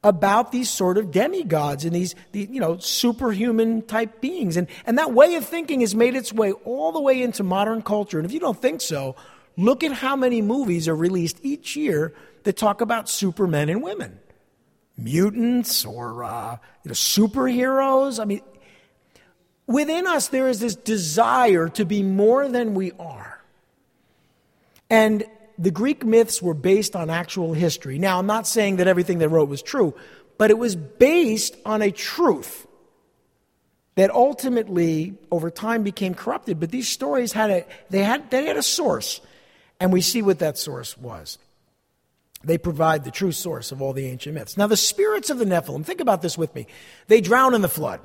[0.05, 4.55] about these sort of demigods and these, you know, superhuman type beings.
[4.55, 7.81] And, and that way of thinking has made its way all the way into modern
[7.81, 8.19] culture.
[8.19, 9.15] And if you don't think so,
[9.57, 12.13] look at how many movies are released each year
[12.43, 14.19] that talk about supermen and women.
[14.95, 18.21] Mutants or uh, you know, superheroes.
[18.21, 18.41] I mean,
[19.65, 23.41] within us, there is this desire to be more than we are.
[24.87, 25.25] And
[25.57, 27.97] the Greek myths were based on actual history.
[27.99, 29.95] Now, I'm not saying that everything they wrote was true,
[30.37, 32.67] but it was based on a truth
[33.95, 36.59] that ultimately, over time, became corrupted.
[36.59, 39.21] But these stories had a, they had, they had a source,
[39.79, 41.37] and we see what that source was.
[42.43, 44.57] They provide the true source of all the ancient myths.
[44.57, 46.67] Now, the spirits of the Nephilim, think about this with me.
[47.07, 48.01] They drown in the flood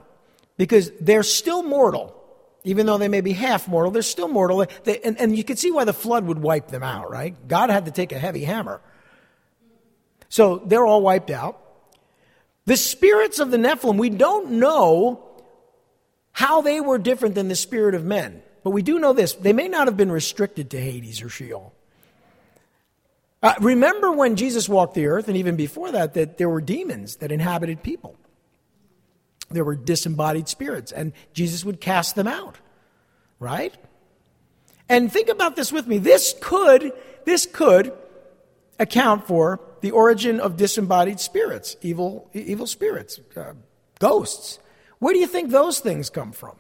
[0.57, 2.20] because they're still mortal
[2.65, 4.67] even though they may be half mortal, they're still mortal.
[4.85, 7.35] They, and, and you can see why the flood would wipe them out, right?
[7.49, 8.81] God had to take a heavy hammer.
[10.29, 11.61] So they're all wiped out.
[12.67, 15.25] The spirits of the Nephilim, we don't know
[16.33, 18.43] how they were different than the spirit of men.
[18.63, 21.73] But we do know this they may not have been restricted to Hades or Sheol.
[23.43, 27.17] Uh, remember when Jesus walked the earth, and even before that, that there were demons
[27.17, 28.17] that inhabited people
[29.51, 32.57] there were disembodied spirits, and Jesus would cast them out,
[33.39, 33.75] right?
[34.89, 35.99] And think about this with me.
[35.99, 36.93] This could,
[37.25, 37.93] this could
[38.79, 43.53] account for the origin of disembodied spirits, evil, evil spirits, uh,
[43.99, 44.59] ghosts.
[44.99, 46.57] Where do you think those things come from?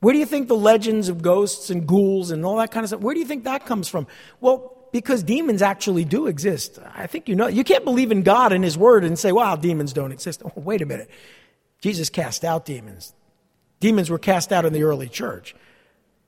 [0.00, 2.88] Where do you think the legends of ghosts and ghouls and all that kind of
[2.88, 4.06] stuff, where do you think that comes from?
[4.40, 6.78] Well, because demons actually do exist.
[6.94, 7.48] I think you know.
[7.48, 10.42] You can't believe in God and His Word and say, wow, demons don't exist.
[10.46, 11.10] Oh, wait a minute.
[11.80, 13.14] Jesus cast out demons.
[13.80, 15.54] Demons were cast out in the early church.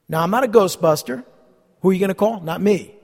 [0.09, 1.25] Now, I'm not a ghostbuster.
[1.81, 2.41] Who are you going to call?
[2.41, 2.95] Not me.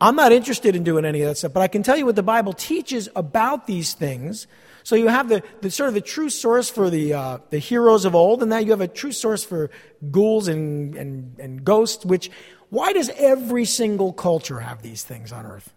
[0.00, 2.16] I'm not interested in doing any of that stuff, but I can tell you what
[2.16, 4.48] the Bible teaches about these things.
[4.82, 8.04] So you have the, the sort of the true source for the, uh, the heroes
[8.04, 9.70] of old, and now you have a true source for
[10.10, 12.32] ghouls and, and, and ghosts, which,
[12.70, 15.72] why does every single culture have these things on earth?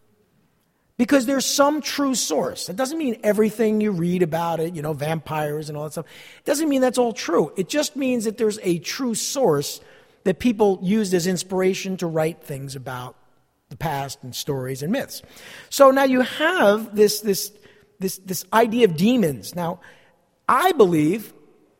[0.97, 2.69] Because there's some true source.
[2.69, 6.05] It doesn't mean everything you read about it, you know, vampires and all that stuff.
[6.39, 7.51] It doesn't mean that's all true.
[7.57, 9.81] It just means that there's a true source
[10.23, 13.15] that people used as inspiration to write things about
[13.69, 15.21] the past and stories and myths.
[15.69, 17.51] So now you have this, this,
[17.99, 19.55] this, this idea of demons.
[19.55, 19.81] Now,
[20.47, 21.33] I believe,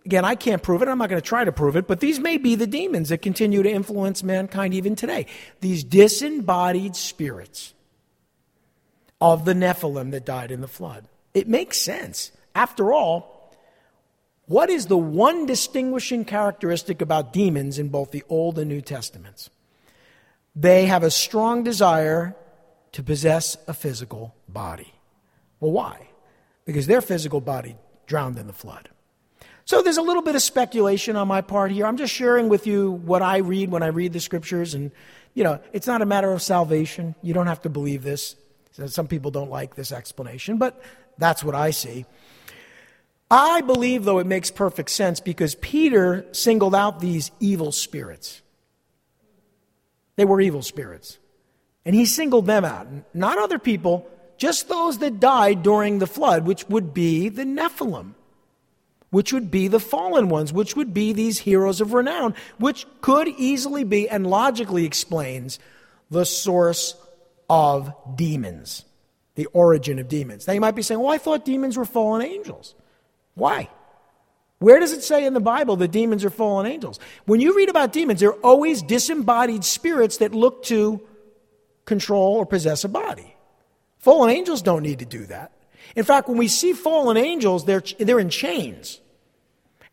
[0.06, 2.20] again, I can't prove it, I'm not going to try to prove it, but these
[2.20, 5.28] may be the demons that continue to influence mankind even today.
[5.62, 7.75] These disembodied spirits
[9.26, 11.08] of the Nephilim that died in the flood.
[11.34, 12.32] It makes sense.
[12.54, 13.52] After all,
[14.46, 19.50] what is the one distinguishing characteristic about demons in both the Old and New Testaments?
[20.56, 22.36] They have a strong desire
[22.92, 24.94] to possess a physical body.
[25.60, 26.08] Well, why?
[26.64, 28.90] Because their physical body drowned in the flood.
[29.66, 31.88] So there's a little bit of speculation on my part here.
[31.88, 34.76] I'm just sharing with you what I read when I read the scriptures.
[34.76, 34.92] And,
[35.34, 37.16] you know, it's not a matter of salvation.
[37.24, 38.36] You don't have to believe this.
[38.88, 40.82] Some people don't like this explanation, but
[41.18, 42.06] that's what I see.
[43.32, 48.42] I believe, though, it makes perfect sense because Peter singled out these evil spirits.
[50.16, 51.18] They were evil spirits.
[51.86, 54.08] And he singled them out, not other people,
[54.38, 58.14] just those that died during the flood, which would be the Nephilim,
[59.10, 63.28] which would be the fallen ones, which would be these heroes of renown, which could
[63.28, 65.60] easily be and logically explains
[66.10, 66.96] the source
[67.50, 68.86] of demons,
[69.36, 70.48] the origin of demons.
[70.48, 72.76] Now you might be saying, well, I thought demons were fallen angels.
[73.36, 73.70] Why?
[74.60, 77.00] Where does it say in the Bible that demons are fallen angels?
[77.26, 81.02] When you read about demons, they're always disembodied spirits that look to
[81.86, 83.36] control or possess a body.
[84.00, 85.52] Fallen angels don't need to do that.
[85.96, 89.02] In fact, when we see fallen angels, they're, they're in chains.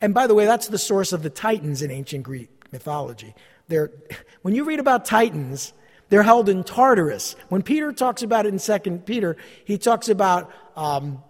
[0.00, 3.34] And by the way, that's the source of the Titans in ancient Greek mythology.
[3.68, 3.90] They're,
[4.42, 5.72] when you read about Titans,
[6.12, 7.36] they're held in Tartarus.
[7.48, 9.34] When Peter talks about it in 2 Peter,
[9.64, 11.22] he talks about um,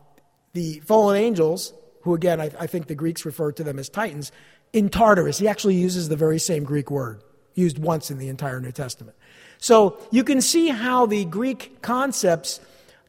[0.55, 4.33] the fallen angels, who again, I, I think the Greeks refer to them as Titans,
[4.72, 5.39] in Tartarus.
[5.39, 7.22] He actually uses the very same Greek word,
[7.55, 9.16] used once in the entire New Testament.
[9.59, 12.59] So you can see how the Greek concepts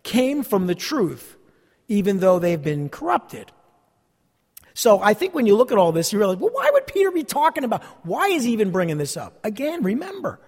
[0.04, 1.38] came from the truth,
[1.88, 3.52] even though they've been corrupted.
[4.76, 7.10] So I think when you look at all this, you realize, well, why would Peter
[7.10, 7.84] be talking about?
[8.06, 9.40] Why is he even bringing this up?
[9.44, 10.40] Again, remember,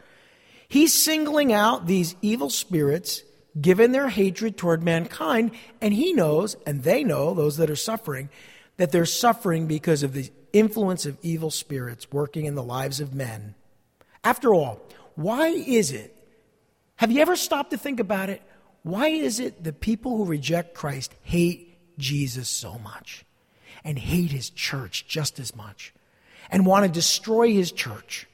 [0.67, 3.23] he's singling out these evil spirits
[3.59, 8.29] given their hatred toward mankind, and he knows, and they know, those that are suffering,
[8.77, 13.13] that they're suffering because of the influence of evil spirits working in the lives of
[13.13, 13.55] men.
[14.23, 14.81] After all,
[15.15, 16.13] why is it?
[16.97, 18.41] Have you ever stopped to think about it?
[18.83, 23.25] Why is it that people who reject Christ hate Jesus so much?
[23.85, 25.93] and hate his church just as much
[26.49, 28.27] and want to destroy his church.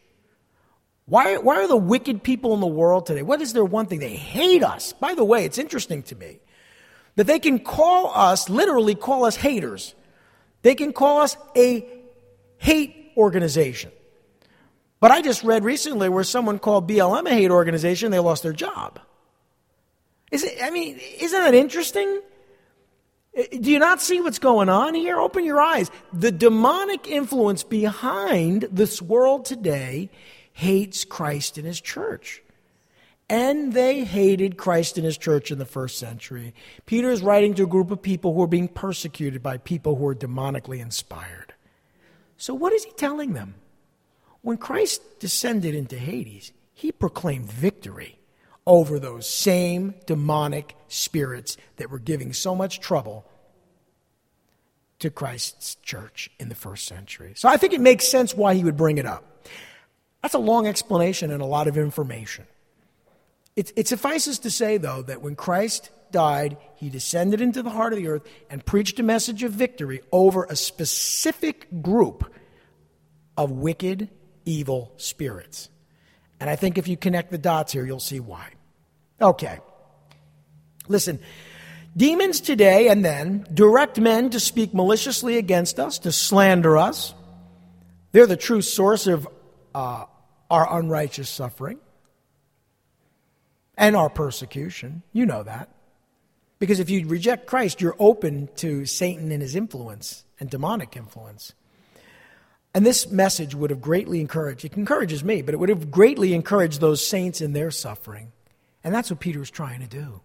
[1.06, 3.22] Why, why are the wicked people in the world today?
[3.22, 4.00] What is their one thing?
[4.00, 4.94] They hate us.
[4.94, 6.40] By the way, it's interesting to me
[7.16, 9.94] that they can call us, literally call us haters.
[10.62, 11.86] They can call us a
[12.58, 13.92] hate organization.
[15.00, 18.54] But I just read recently where someone called BLM a hate organization, they lost their
[18.54, 19.00] job.
[20.32, 22.22] Is it, I mean, isn't that interesting?
[23.34, 25.20] Do you not see what's going on here?
[25.20, 25.90] Open your eyes.
[26.14, 30.10] The demonic influence behind this world today
[30.54, 32.42] hates Christ and his church.
[33.30, 36.54] And they hated Christ and his church in the first century.
[36.86, 40.08] Peter is writing to a group of people who are being persecuted by people who
[40.08, 41.54] are demonically inspired.
[42.36, 43.56] So, what is he telling them?
[44.42, 48.20] When Christ descended into Hades, he proclaimed victory
[48.66, 53.26] over those same demonic spirits that were giving so much trouble
[55.00, 57.34] to Christ's church in the first century.
[57.36, 59.31] So I think it makes sense why he would bring it up.
[60.22, 62.46] That's a long explanation and a lot of information.
[63.56, 67.94] It, it, suffices to say, though, that when Christ died, he descended into the heart
[67.94, 72.32] of the earth and preached a message of victory over a specific group
[73.36, 74.10] of wicked,
[74.46, 75.70] evil spirits.
[76.40, 78.50] And I think if you connect the dots here, you'll see why.
[79.22, 79.60] Okay.
[80.88, 81.20] Listen,
[81.96, 87.14] demons today and then direct men to speak maliciously against us, to slander us.
[88.12, 89.28] They're the true source of
[89.76, 90.06] uh,
[90.52, 91.80] our unrighteous suffering
[93.78, 95.02] and our persecution.
[95.14, 95.70] You know that.
[96.60, 101.54] Because if you reject Christ, you're open to Satan and his influence and demonic influence.
[102.76, 106.34] And this message would have greatly encouraged, it encourages me, but it would have greatly
[106.34, 108.32] encouraged those saints in their suffering.
[108.84, 110.22] And that's what Peter was trying to do.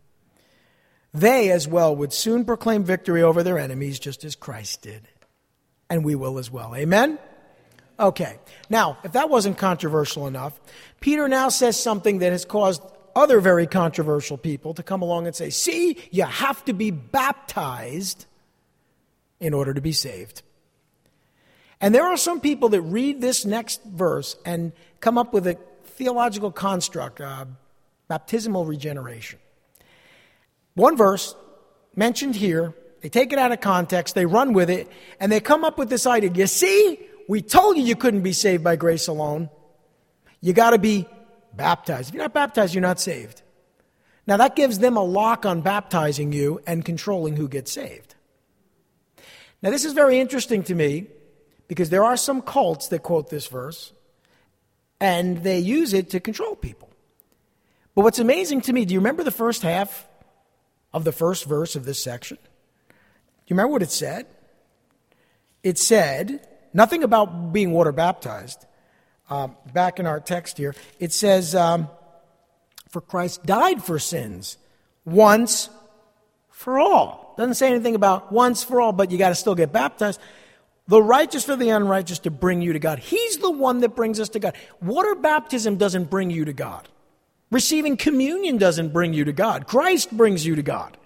[1.14, 5.08] They as well would soon proclaim victory over their enemies, just as Christ did.
[5.88, 6.74] And we will as well.
[6.74, 7.18] Amen?
[7.98, 8.38] Okay.
[8.68, 10.58] Now, if that wasn't controversial enough,
[11.00, 12.82] Peter now says something that has caused
[13.14, 18.26] other very controversial people to come along and say, see, you have to be baptized
[19.40, 20.42] in order to be saved.
[21.80, 25.58] And there are some people that read this next verse and come up with a
[25.84, 27.46] theological construct, uh,
[28.08, 29.38] baptismal regeneration.
[30.74, 31.34] One verse
[31.94, 34.90] mentioned here, they take it out of context, they run with it,
[35.20, 36.30] and they come up with this idea.
[36.32, 36.98] You see,
[37.28, 39.50] we told you you couldn't be saved by grace alone.
[40.40, 41.06] You got to be
[41.52, 42.08] baptized.
[42.08, 43.42] If you're not baptized, you're not saved.
[44.26, 48.14] Now, that gives them a lock on baptizing you and controlling who gets saved.
[49.62, 51.06] Now, this is very interesting to me
[51.68, 53.92] because there are some cults that quote this verse
[55.00, 56.90] and they use it to control people.
[57.94, 60.06] But what's amazing to me, do you remember the first half
[60.92, 62.38] of the first verse of this section?
[62.40, 62.94] Do
[63.46, 64.26] you remember what it said?
[65.62, 66.46] It said
[66.76, 68.64] nothing about being water baptized.
[69.28, 71.88] Um, back in our text here, it says, um,
[72.90, 74.56] For Christ died for sins
[75.04, 75.68] once
[76.50, 77.34] for all.
[77.36, 80.20] Doesn't say anything about once for all, but you got to still get baptized
[80.88, 82.98] the righteous for the unrighteous to bring you to God.
[82.98, 84.54] He's the one that brings us to God.
[84.80, 86.88] Water baptism doesn't bring you to God.
[87.50, 89.66] Receiving communion doesn't bring you to God.
[89.66, 90.96] Christ brings you to God.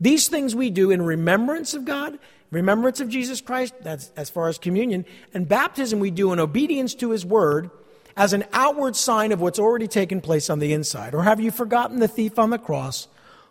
[0.00, 2.18] These things we do in remembrance of God,
[2.50, 6.94] remembrance of Jesus Christ, that's as far as communion, and baptism we do in obedience
[6.96, 7.70] to His word
[8.16, 11.14] as an outward sign of what's already taken place on the inside.
[11.14, 13.08] Or have you forgotten the thief on the cross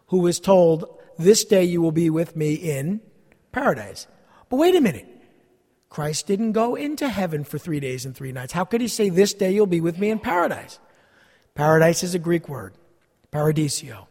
[0.08, 3.02] who was told, This day you will be with me in
[3.52, 4.08] paradise?
[4.50, 5.08] But wait a minute.
[5.90, 8.54] Christ didn't go into heaven for three days and three nights.
[8.54, 10.80] How could he say, This day you'll be with me in paradise?
[11.56, 12.74] Paradise is a Greek word,
[13.32, 14.06] paradisio.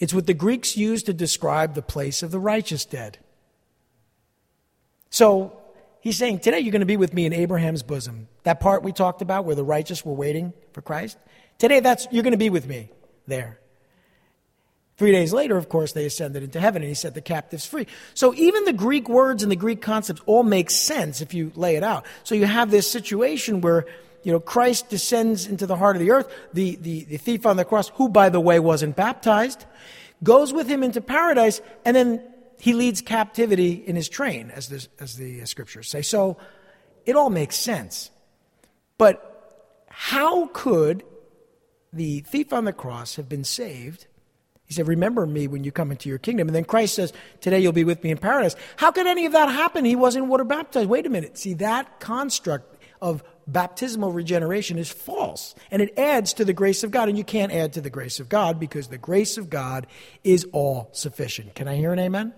[0.00, 3.18] It's what the Greeks used to describe the place of the righteous dead.
[5.10, 5.52] So
[6.00, 8.28] he's saying, Today you're going to be with me in Abraham's bosom.
[8.44, 11.18] That part we talked about where the righteous were waiting for Christ.
[11.58, 12.88] Today that's you're going to be with me
[13.26, 13.58] there.
[15.00, 17.86] Three days later, of course, they ascended into heaven and he set the captives free.
[18.12, 21.76] So even the Greek words and the Greek concepts all make sense if you lay
[21.76, 22.04] it out.
[22.22, 23.86] So you have this situation where,
[24.24, 26.30] you know, Christ descends into the heart of the earth.
[26.52, 29.64] The, the, the thief on the cross, who, by the way, wasn't baptized,
[30.22, 32.22] goes with him into paradise, and then
[32.60, 36.02] he leads captivity in his train, as the, as the uh, scriptures say.
[36.02, 36.36] So
[37.06, 38.10] it all makes sense.
[38.98, 39.26] But
[39.88, 41.02] how could
[41.92, 44.06] the thief on the cross have been saved
[44.70, 46.46] he said, Remember me when you come into your kingdom.
[46.46, 48.54] And then Christ says, Today you'll be with me in paradise.
[48.76, 49.84] How could any of that happen?
[49.84, 50.88] He wasn't water baptized.
[50.88, 51.36] Wait a minute.
[51.36, 55.56] See, that construct of baptismal regeneration is false.
[55.72, 57.08] And it adds to the grace of God.
[57.08, 59.88] And you can't add to the grace of God because the grace of God
[60.22, 61.56] is all sufficient.
[61.56, 62.32] Can I hear an amen?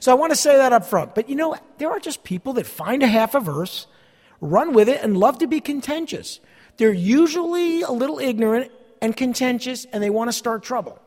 [0.00, 1.14] So I want to say that up front.
[1.14, 3.86] But you know, there are just people that find a half a verse,
[4.40, 6.40] run with it, and love to be contentious.
[6.76, 8.70] They're usually a little ignorant
[9.00, 11.00] and contentious, and they want to start trouble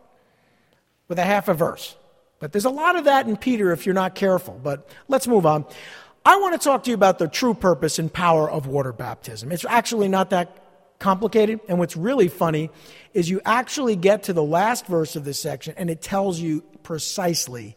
[1.08, 1.96] with a half a verse.
[2.40, 4.60] But there's a lot of that in Peter if you're not careful.
[4.62, 5.66] But let's move on.
[6.26, 9.52] I want to talk to you about the true purpose and power of water baptism.
[9.52, 10.62] It's actually not that
[11.00, 11.60] complicated.
[11.68, 12.70] And what's really funny
[13.14, 16.62] is you actually get to the last verse of this section and it tells you
[16.84, 17.76] precisely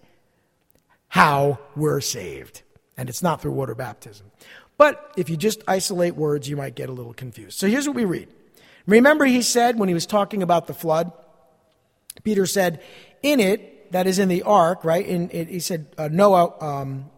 [1.14, 2.62] how we're saved.
[2.96, 4.32] And it's not through water baptism.
[4.76, 7.56] But if you just isolate words, you might get a little confused.
[7.56, 8.26] So here's what we read.
[8.88, 11.12] Remember, he said when he was talking about the flood,
[12.24, 12.82] Peter said,
[13.22, 15.06] in it, that is in the ark, right?
[15.06, 17.08] In, it, he said, uh, Noah, um,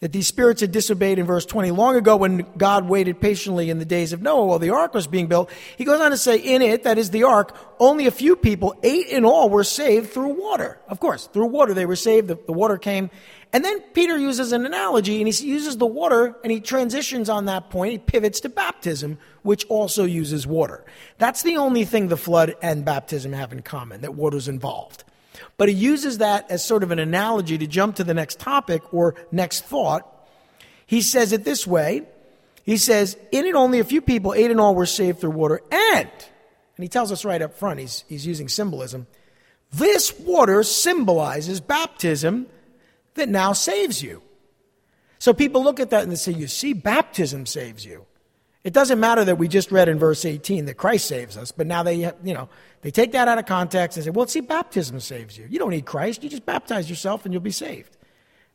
[0.00, 3.78] that these spirits had disobeyed in verse 20 long ago when God waited patiently in
[3.78, 5.50] the days of Noah while the ark was being built.
[5.78, 8.74] He goes on to say, in it, that is the ark, only a few people,
[8.82, 10.78] eight in all, were saved through water.
[10.88, 12.28] Of course, through water they were saved.
[12.28, 13.10] The, the water came.
[13.54, 17.46] And then Peter uses an analogy and he uses the water and he transitions on
[17.46, 17.92] that point.
[17.92, 20.84] He pivots to baptism, which also uses water.
[21.16, 25.04] That's the only thing the flood and baptism have in common, that water's involved.
[25.58, 28.92] But he uses that as sort of an analogy to jump to the next topic
[28.92, 30.06] or next thought.
[30.86, 32.02] He says it this way.
[32.64, 35.62] He says, In it only a few people, eight in all, were saved through water.
[35.70, 39.06] And, and he tells us right up front, he's, he's using symbolism.
[39.72, 42.46] This water symbolizes baptism
[43.14, 44.22] that now saves you.
[45.18, 48.04] So people look at that and they say, You see, baptism saves you.
[48.66, 51.68] It doesn't matter that we just read in verse 18 that Christ saves us, but
[51.68, 51.94] now they,
[52.24, 52.48] you know,
[52.82, 55.46] they take that out of context and say, well, see, baptism saves you.
[55.48, 56.24] You don't need Christ.
[56.24, 57.96] You just baptize yourself and you'll be saved.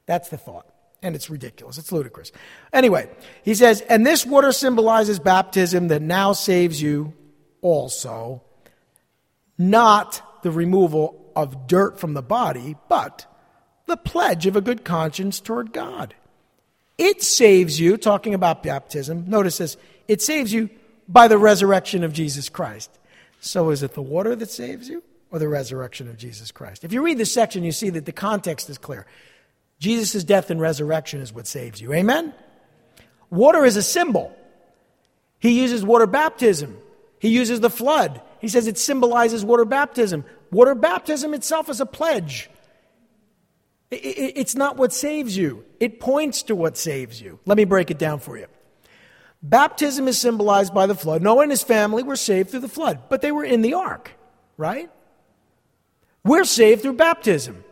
[0.08, 0.68] That's the thought.
[1.02, 1.78] And it's ridiculous.
[1.78, 2.34] It's ludicrous.
[2.74, 3.10] Anyway,
[3.44, 7.14] he says, and this water symbolizes baptism that now saves you
[7.62, 8.44] also,
[9.58, 13.34] not the removal of dirt from the body, but
[13.86, 16.16] the pledge of a good conscience toward God.
[16.98, 19.24] It saves you, talking about baptism.
[19.28, 19.78] Notice this
[20.08, 20.70] it saves you
[21.08, 22.90] by the resurrection of Jesus Christ.
[23.40, 26.84] So is it the water that saves you or the resurrection of Jesus Christ?
[26.84, 29.06] If you read this section, you see that the context is clear.
[29.80, 31.92] Jesus' death and resurrection is what saves you.
[31.94, 32.34] Amen?
[33.30, 34.36] Water is a symbol.
[35.40, 36.78] He uses water baptism.
[37.20, 38.22] He uses the flood.
[38.40, 40.24] He says it symbolizes water baptism.
[40.52, 42.50] Water baptism itself is a pledge.
[43.92, 47.40] It's not what saves you, it points to what saves you.
[47.46, 48.48] Let me break it down for you.
[49.44, 51.22] Baptism is symbolized by the flood.
[51.22, 54.12] Noah and his family were saved through the flood, but they were in the ark,
[54.58, 54.90] right?
[56.24, 57.64] We're saved through baptism,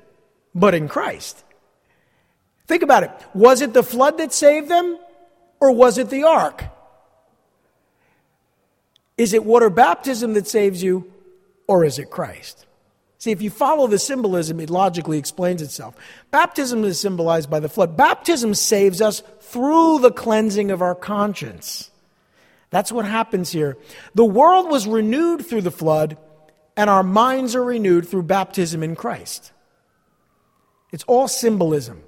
[0.56, 1.44] but in Christ.
[2.68, 3.12] Think about it.
[3.34, 4.98] Was it the flood that saved them,
[5.60, 6.64] or was it the ark?
[9.18, 11.12] Is it water baptism that saves you,
[11.68, 12.66] or is it Christ?
[13.20, 15.94] See, if you follow the symbolism, it logically explains itself.
[16.32, 17.98] Baptism is symbolized by the flood.
[17.98, 21.92] Baptism saves us through the cleansing of our conscience.
[22.70, 23.78] That's what happens here.
[24.16, 26.18] The world was renewed through the flood,
[26.78, 29.52] and our minds are renewed through baptism in Christ.
[30.94, 32.04] It's all symbolism.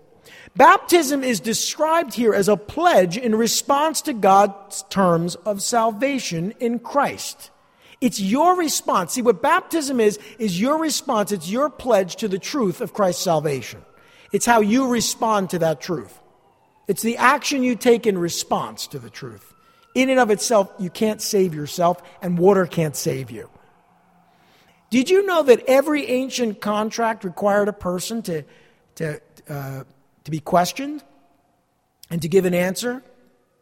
[0.56, 6.80] Baptism is described here as a pledge in response to God's terms of salvation in
[6.80, 7.51] Christ.
[8.02, 9.14] It's your response.
[9.14, 11.32] See, what baptism is, is your response.
[11.32, 13.84] It's your pledge to the truth of Christ's salvation.
[14.32, 16.20] It's how you respond to that truth.
[16.88, 19.54] It's the action you take in response to the truth.
[19.94, 23.50] In and of itself, you can't save yourself, and water can't save you.
[24.90, 28.44] Did you know that every ancient contract required a person to,
[28.96, 29.84] to, uh,
[30.24, 31.04] to be questioned
[32.10, 33.04] and to give an answer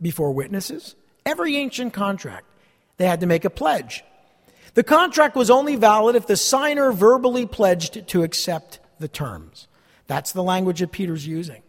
[0.01, 0.95] before witnesses?
[1.25, 2.45] Every ancient contract,
[2.97, 4.03] they had to make a pledge.
[4.73, 9.67] The contract was only valid if the signer verbally pledged to accept the terms.
[10.07, 11.61] That's the language that Peter's using.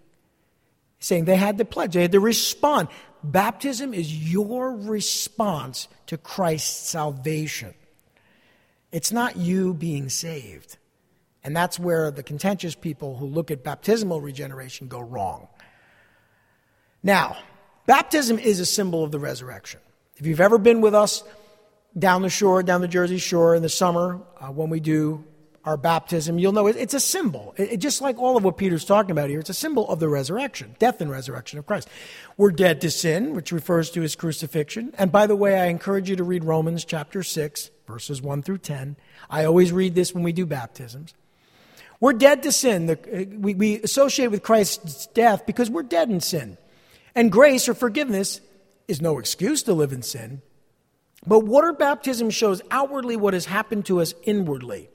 [0.98, 2.88] Saying they had to pledge, they had to respond.
[3.22, 7.74] Baptism is your response to Christ's salvation.
[8.92, 10.76] It's not you being saved.
[11.42, 15.48] And that's where the contentious people who look at baptismal regeneration go wrong.
[17.02, 17.38] Now,
[17.86, 19.80] baptism is a symbol of the resurrection.
[20.16, 21.24] If you've ever been with us
[21.98, 25.24] down the shore, down the Jersey shore in the summer, uh, when we do
[25.64, 27.54] our baptism, you'll know it, it's a symbol.
[27.56, 30.00] It, it, just like all of what Peter's talking about here, it's a symbol of
[30.00, 31.88] the resurrection, death and resurrection of Christ.
[32.36, 34.94] We're dead to sin, which refers to his crucifixion.
[34.96, 38.58] And by the way, I encourage you to read Romans chapter 6, verses 1 through
[38.58, 38.96] 10.
[39.28, 41.14] I always read this when we do baptisms.
[42.00, 42.86] We're dead to sin.
[42.86, 46.56] The, we, we associate with Christ's death because we're dead in sin.
[47.14, 48.40] And grace or forgiveness
[48.88, 50.40] is no excuse to live in sin.
[51.26, 54.88] But water baptism shows outwardly what has happened to us inwardly.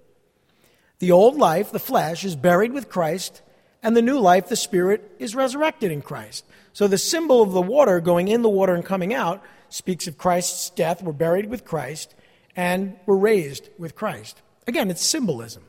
[0.99, 3.41] The old life, the flesh, is buried with Christ,
[3.83, 6.45] and the new life, the spirit, is resurrected in Christ.
[6.73, 10.17] So the symbol of the water going in the water and coming out speaks of
[10.17, 11.03] Christ's death.
[11.03, 12.15] We're buried with Christ,
[12.55, 14.41] and we're raised with Christ.
[14.67, 15.63] Again, it's symbolism.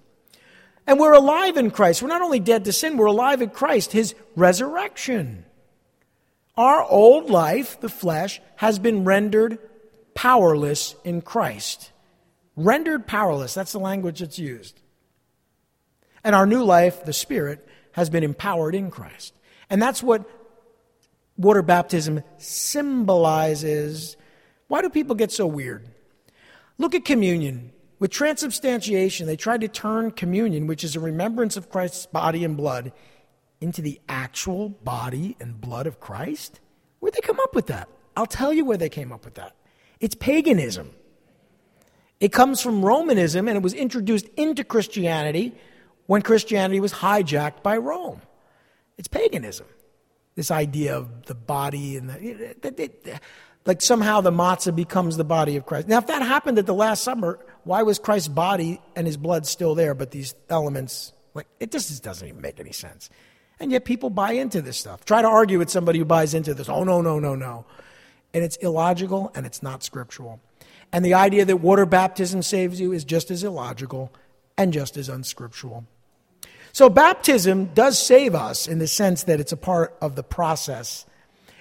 [0.87, 2.01] And we're alive in Christ.
[2.01, 5.45] We're not only dead to sin, we're alive in Christ, his resurrection.
[6.57, 9.59] Our old life, the flesh, has been rendered
[10.17, 11.93] powerless in Christ.
[12.57, 14.81] Rendered powerless, that's the language that's used.
[16.25, 19.33] And our new life, the Spirit, has been empowered in Christ.
[19.71, 20.29] And that's what
[21.37, 24.17] water baptism symbolizes.
[24.69, 25.89] Why do people get so weird?
[26.79, 27.73] Look at communion.
[27.99, 32.57] With transubstantiation, they tried to turn communion, which is a remembrance of Christ's body and
[32.57, 32.93] blood,
[33.61, 36.61] into the actual body and blood of Christ?
[37.01, 37.89] Where'd they come up with that?
[38.17, 39.56] I'll tell you where they came up with that.
[40.01, 40.91] It's paganism.
[42.21, 45.55] It comes from Romanism and it was introduced into Christianity
[46.07, 48.23] when Christianity was hijacked by Rome.
[48.97, 49.67] It's paganism.
[50.35, 53.21] This idea of the body and the,
[53.65, 55.89] like somehow the matzah becomes the body of Christ.
[55.89, 59.47] Now, if that happened at the Last Supper, why was Christ's body and his blood
[59.47, 63.11] still there, but these elements, like, it just doesn't even make any sense.
[63.59, 65.05] And yet people buy into this stuff.
[65.05, 66.69] Try to argue with somebody who buys into this.
[66.69, 67.65] Oh, no, no, no, no.
[68.37, 70.41] And it's illogical and it's not scriptural.
[70.93, 74.13] And the idea that water baptism saves you is just as illogical
[74.59, 75.87] and just as unscriptural.
[76.75, 81.07] So, baptism does save us in the sense that it's a part of the process.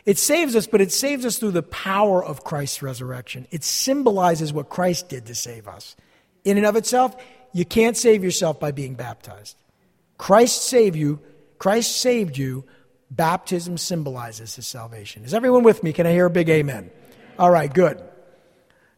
[0.05, 3.47] It saves us, but it saves us through the power of Christ's resurrection.
[3.51, 5.95] It symbolizes what Christ did to save us.
[6.43, 7.15] In and of itself,
[7.53, 9.55] you can't save yourself by being baptized.
[10.17, 11.21] Christ saved you
[11.57, 12.65] Christ saved you,
[13.15, 15.23] baptism symbolizes his salvation.
[15.23, 15.93] Is everyone with me?
[15.93, 16.91] Can I hear a big amen?
[17.37, 18.01] All right, good.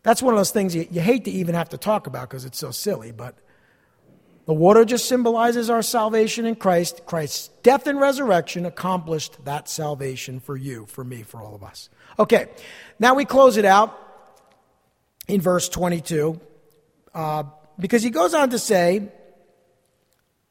[0.03, 2.45] That's one of those things you, you hate to even have to talk about because
[2.45, 3.35] it's so silly, but
[4.45, 7.05] the water just symbolizes our salvation in Christ.
[7.05, 11.89] Christ's death and resurrection accomplished that salvation for you, for me, for all of us.
[12.17, 12.47] Okay,
[12.99, 13.97] now we close it out
[15.27, 16.39] in verse 22
[17.13, 17.43] uh,
[17.77, 19.11] because he goes on to say, and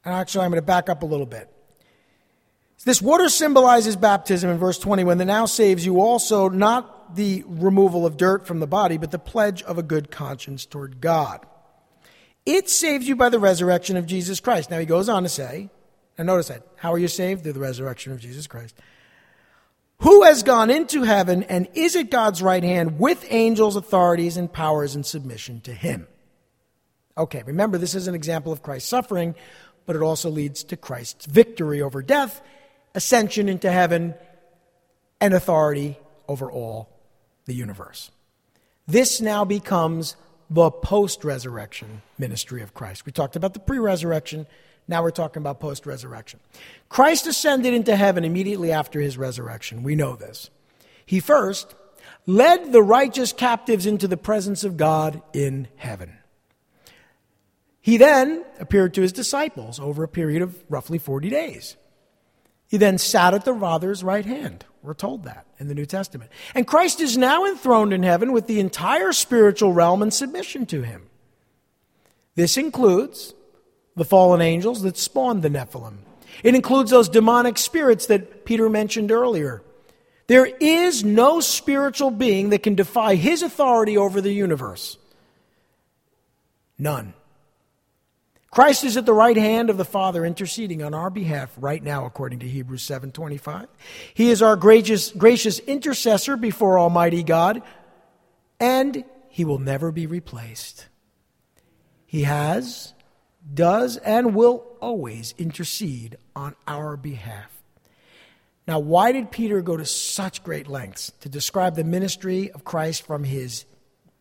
[0.05, 1.51] actually, I'm going to back up a little bit.
[2.85, 7.43] This water symbolizes baptism in verse 20 when the now saves you also not the
[7.47, 11.45] removal of dirt from the body, but the pledge of a good conscience toward God.
[12.45, 14.69] It saves you by the resurrection of Jesus Christ.
[14.69, 15.69] Now he goes on to say,
[16.17, 16.63] and notice that.
[16.77, 17.43] How are you saved?
[17.43, 18.75] Through the resurrection of Jesus Christ.
[20.01, 24.51] Who has gone into heaven and is at God's right hand with angels, authorities, and
[24.51, 26.07] powers in submission to him?
[27.17, 29.33] Okay, remember, this is an example of Christ's suffering,
[29.87, 32.41] but it also leads to Christ's victory over death
[32.97, 34.15] ascension into heaven,
[35.21, 36.89] and authority over all
[37.45, 38.09] the universe.
[38.87, 40.15] This now becomes
[40.49, 43.05] the post resurrection ministry of Christ.
[43.05, 44.47] We talked about the pre resurrection.
[44.87, 46.39] Now we're talking about post resurrection.
[46.89, 49.83] Christ ascended into heaven immediately after his resurrection.
[49.83, 50.49] We know this.
[51.05, 51.75] He first
[52.25, 56.13] led the righteous captives into the presence of God in heaven.
[57.79, 61.77] He then appeared to his disciples over a period of roughly 40 days.
[62.67, 64.65] He then sat at the Father's right hand.
[64.81, 66.31] We're told that in the New Testament.
[66.53, 70.81] And Christ is now enthroned in heaven with the entire spiritual realm in submission to
[70.81, 71.09] him.
[72.35, 73.33] This includes
[73.95, 75.97] the fallen angels that spawned the Nephilim.
[76.43, 79.63] It includes those demonic spirits that Peter mentioned earlier.
[80.27, 84.97] There is no spiritual being that can defy his authority over the universe.
[86.77, 87.13] None.
[88.51, 92.05] Christ is at the right hand of the Father interceding on our behalf right now
[92.05, 93.67] according to Hebrews 7:25.
[94.13, 97.61] He is our gracious gracious intercessor before almighty God
[98.59, 100.87] and he will never be replaced.
[102.05, 102.93] He has,
[103.53, 107.51] does, and will always intercede on our behalf.
[108.67, 113.03] Now, why did Peter go to such great lengths to describe the ministry of Christ
[113.03, 113.65] from his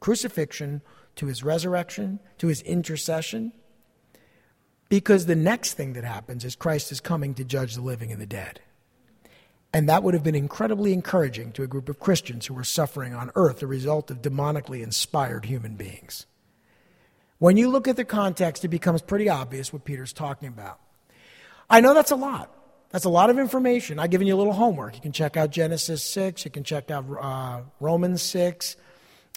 [0.00, 0.82] crucifixion
[1.16, 3.52] to his resurrection to his intercession?
[4.88, 8.20] Because the next thing that happens is Christ is coming to judge the living and
[8.20, 8.60] the dead.
[9.72, 13.14] And that would have been incredibly encouraging to a group of Christians who were suffering
[13.14, 16.26] on earth the result of demonically inspired human beings.
[17.38, 20.78] When you look at the context, it becomes pretty obvious what Peter's talking about.
[21.68, 22.52] I know that's a lot.
[22.90, 23.98] That's a lot of information.
[23.98, 24.94] I've given you a little homework.
[24.94, 28.76] You can check out Genesis 6, you can check out uh, Romans 6,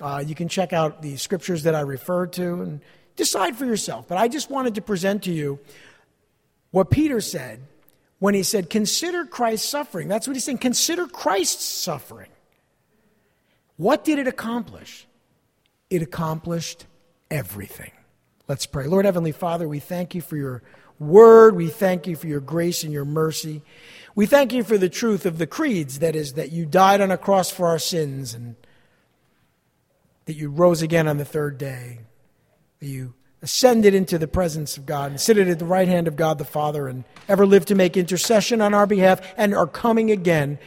[0.01, 2.81] uh, you can check out the scriptures that I referred to and
[3.19, 4.07] decide for yourself.
[4.07, 5.59] But I just wanted to present to you
[6.71, 7.61] what Peter said
[8.17, 10.07] when he said, Consider Christ's suffering.
[10.07, 10.57] That's what he's saying.
[10.57, 12.29] Consider Christ's suffering.
[13.77, 15.05] What did it accomplish?
[15.89, 16.85] It accomplished
[17.29, 17.91] everything.
[18.47, 18.87] Let's pray.
[18.87, 20.63] Lord Heavenly Father, we thank you for your
[20.97, 21.55] word.
[21.55, 23.61] We thank you for your grace and your mercy.
[24.15, 27.11] We thank you for the truth of the creeds that is, that you died on
[27.11, 28.55] a cross for our sins and
[30.25, 31.99] that you rose again on the third day,
[32.81, 36.37] you ascended into the presence of God and seated at the right hand of God
[36.37, 40.59] the Father and ever lived to make intercession on our behalf and are coming again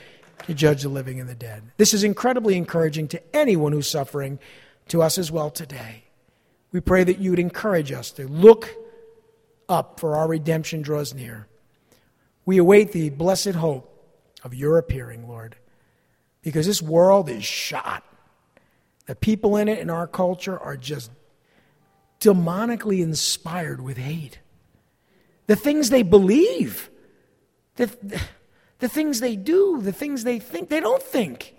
[0.46, 1.62] to judge the living and the dead.
[1.76, 4.38] This is incredibly encouraging to anyone who's suffering,
[4.88, 6.04] to us as well today.
[6.72, 8.74] We pray that you would encourage us to look
[9.68, 11.46] up, for our redemption draws near.
[12.44, 13.88] We await the blessed hope
[14.42, 15.56] of your appearing, Lord,
[16.42, 18.04] because this world is shot.
[19.06, 21.10] The people in it in our culture are just
[22.23, 24.39] demonically inspired with hate.
[25.47, 26.89] The things they believe,
[27.77, 27.95] the,
[28.79, 31.55] the things they do, the things they think, they don't think.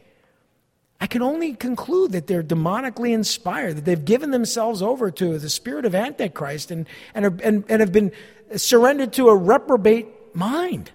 [1.02, 5.50] I can only conclude that they're demonically inspired, that they've given themselves over to the
[5.50, 8.14] spirit of Antichrist and, and, are, and, and have been
[8.56, 10.92] surrendered to a reprobate mind.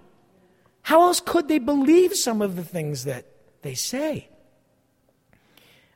[0.81, 3.25] How else could they believe some of the things that
[3.61, 4.29] they say?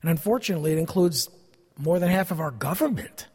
[0.02, 1.30] And unfortunately, it includes
[1.78, 3.28] more than half of our government.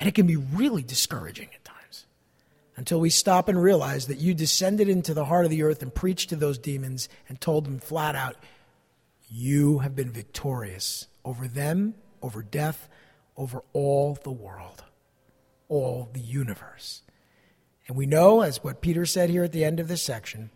[0.00, 2.06] And it can be really discouraging at times
[2.74, 5.94] until we stop and realize that you descended into the heart of the earth and
[5.94, 8.36] preached to those demons and told them flat out,
[9.28, 12.88] you have been victorious over them, over death,
[13.36, 14.82] over all the world,
[15.68, 17.02] all the universe.
[17.86, 20.50] And we know, as what Peter said here at the end of this section,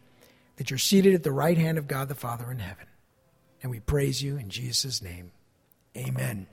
[0.57, 2.87] that you're seated at the right hand of God the Father in heaven.
[3.63, 5.33] And we praise you in Jesus' name.
[5.97, 6.47] Amen.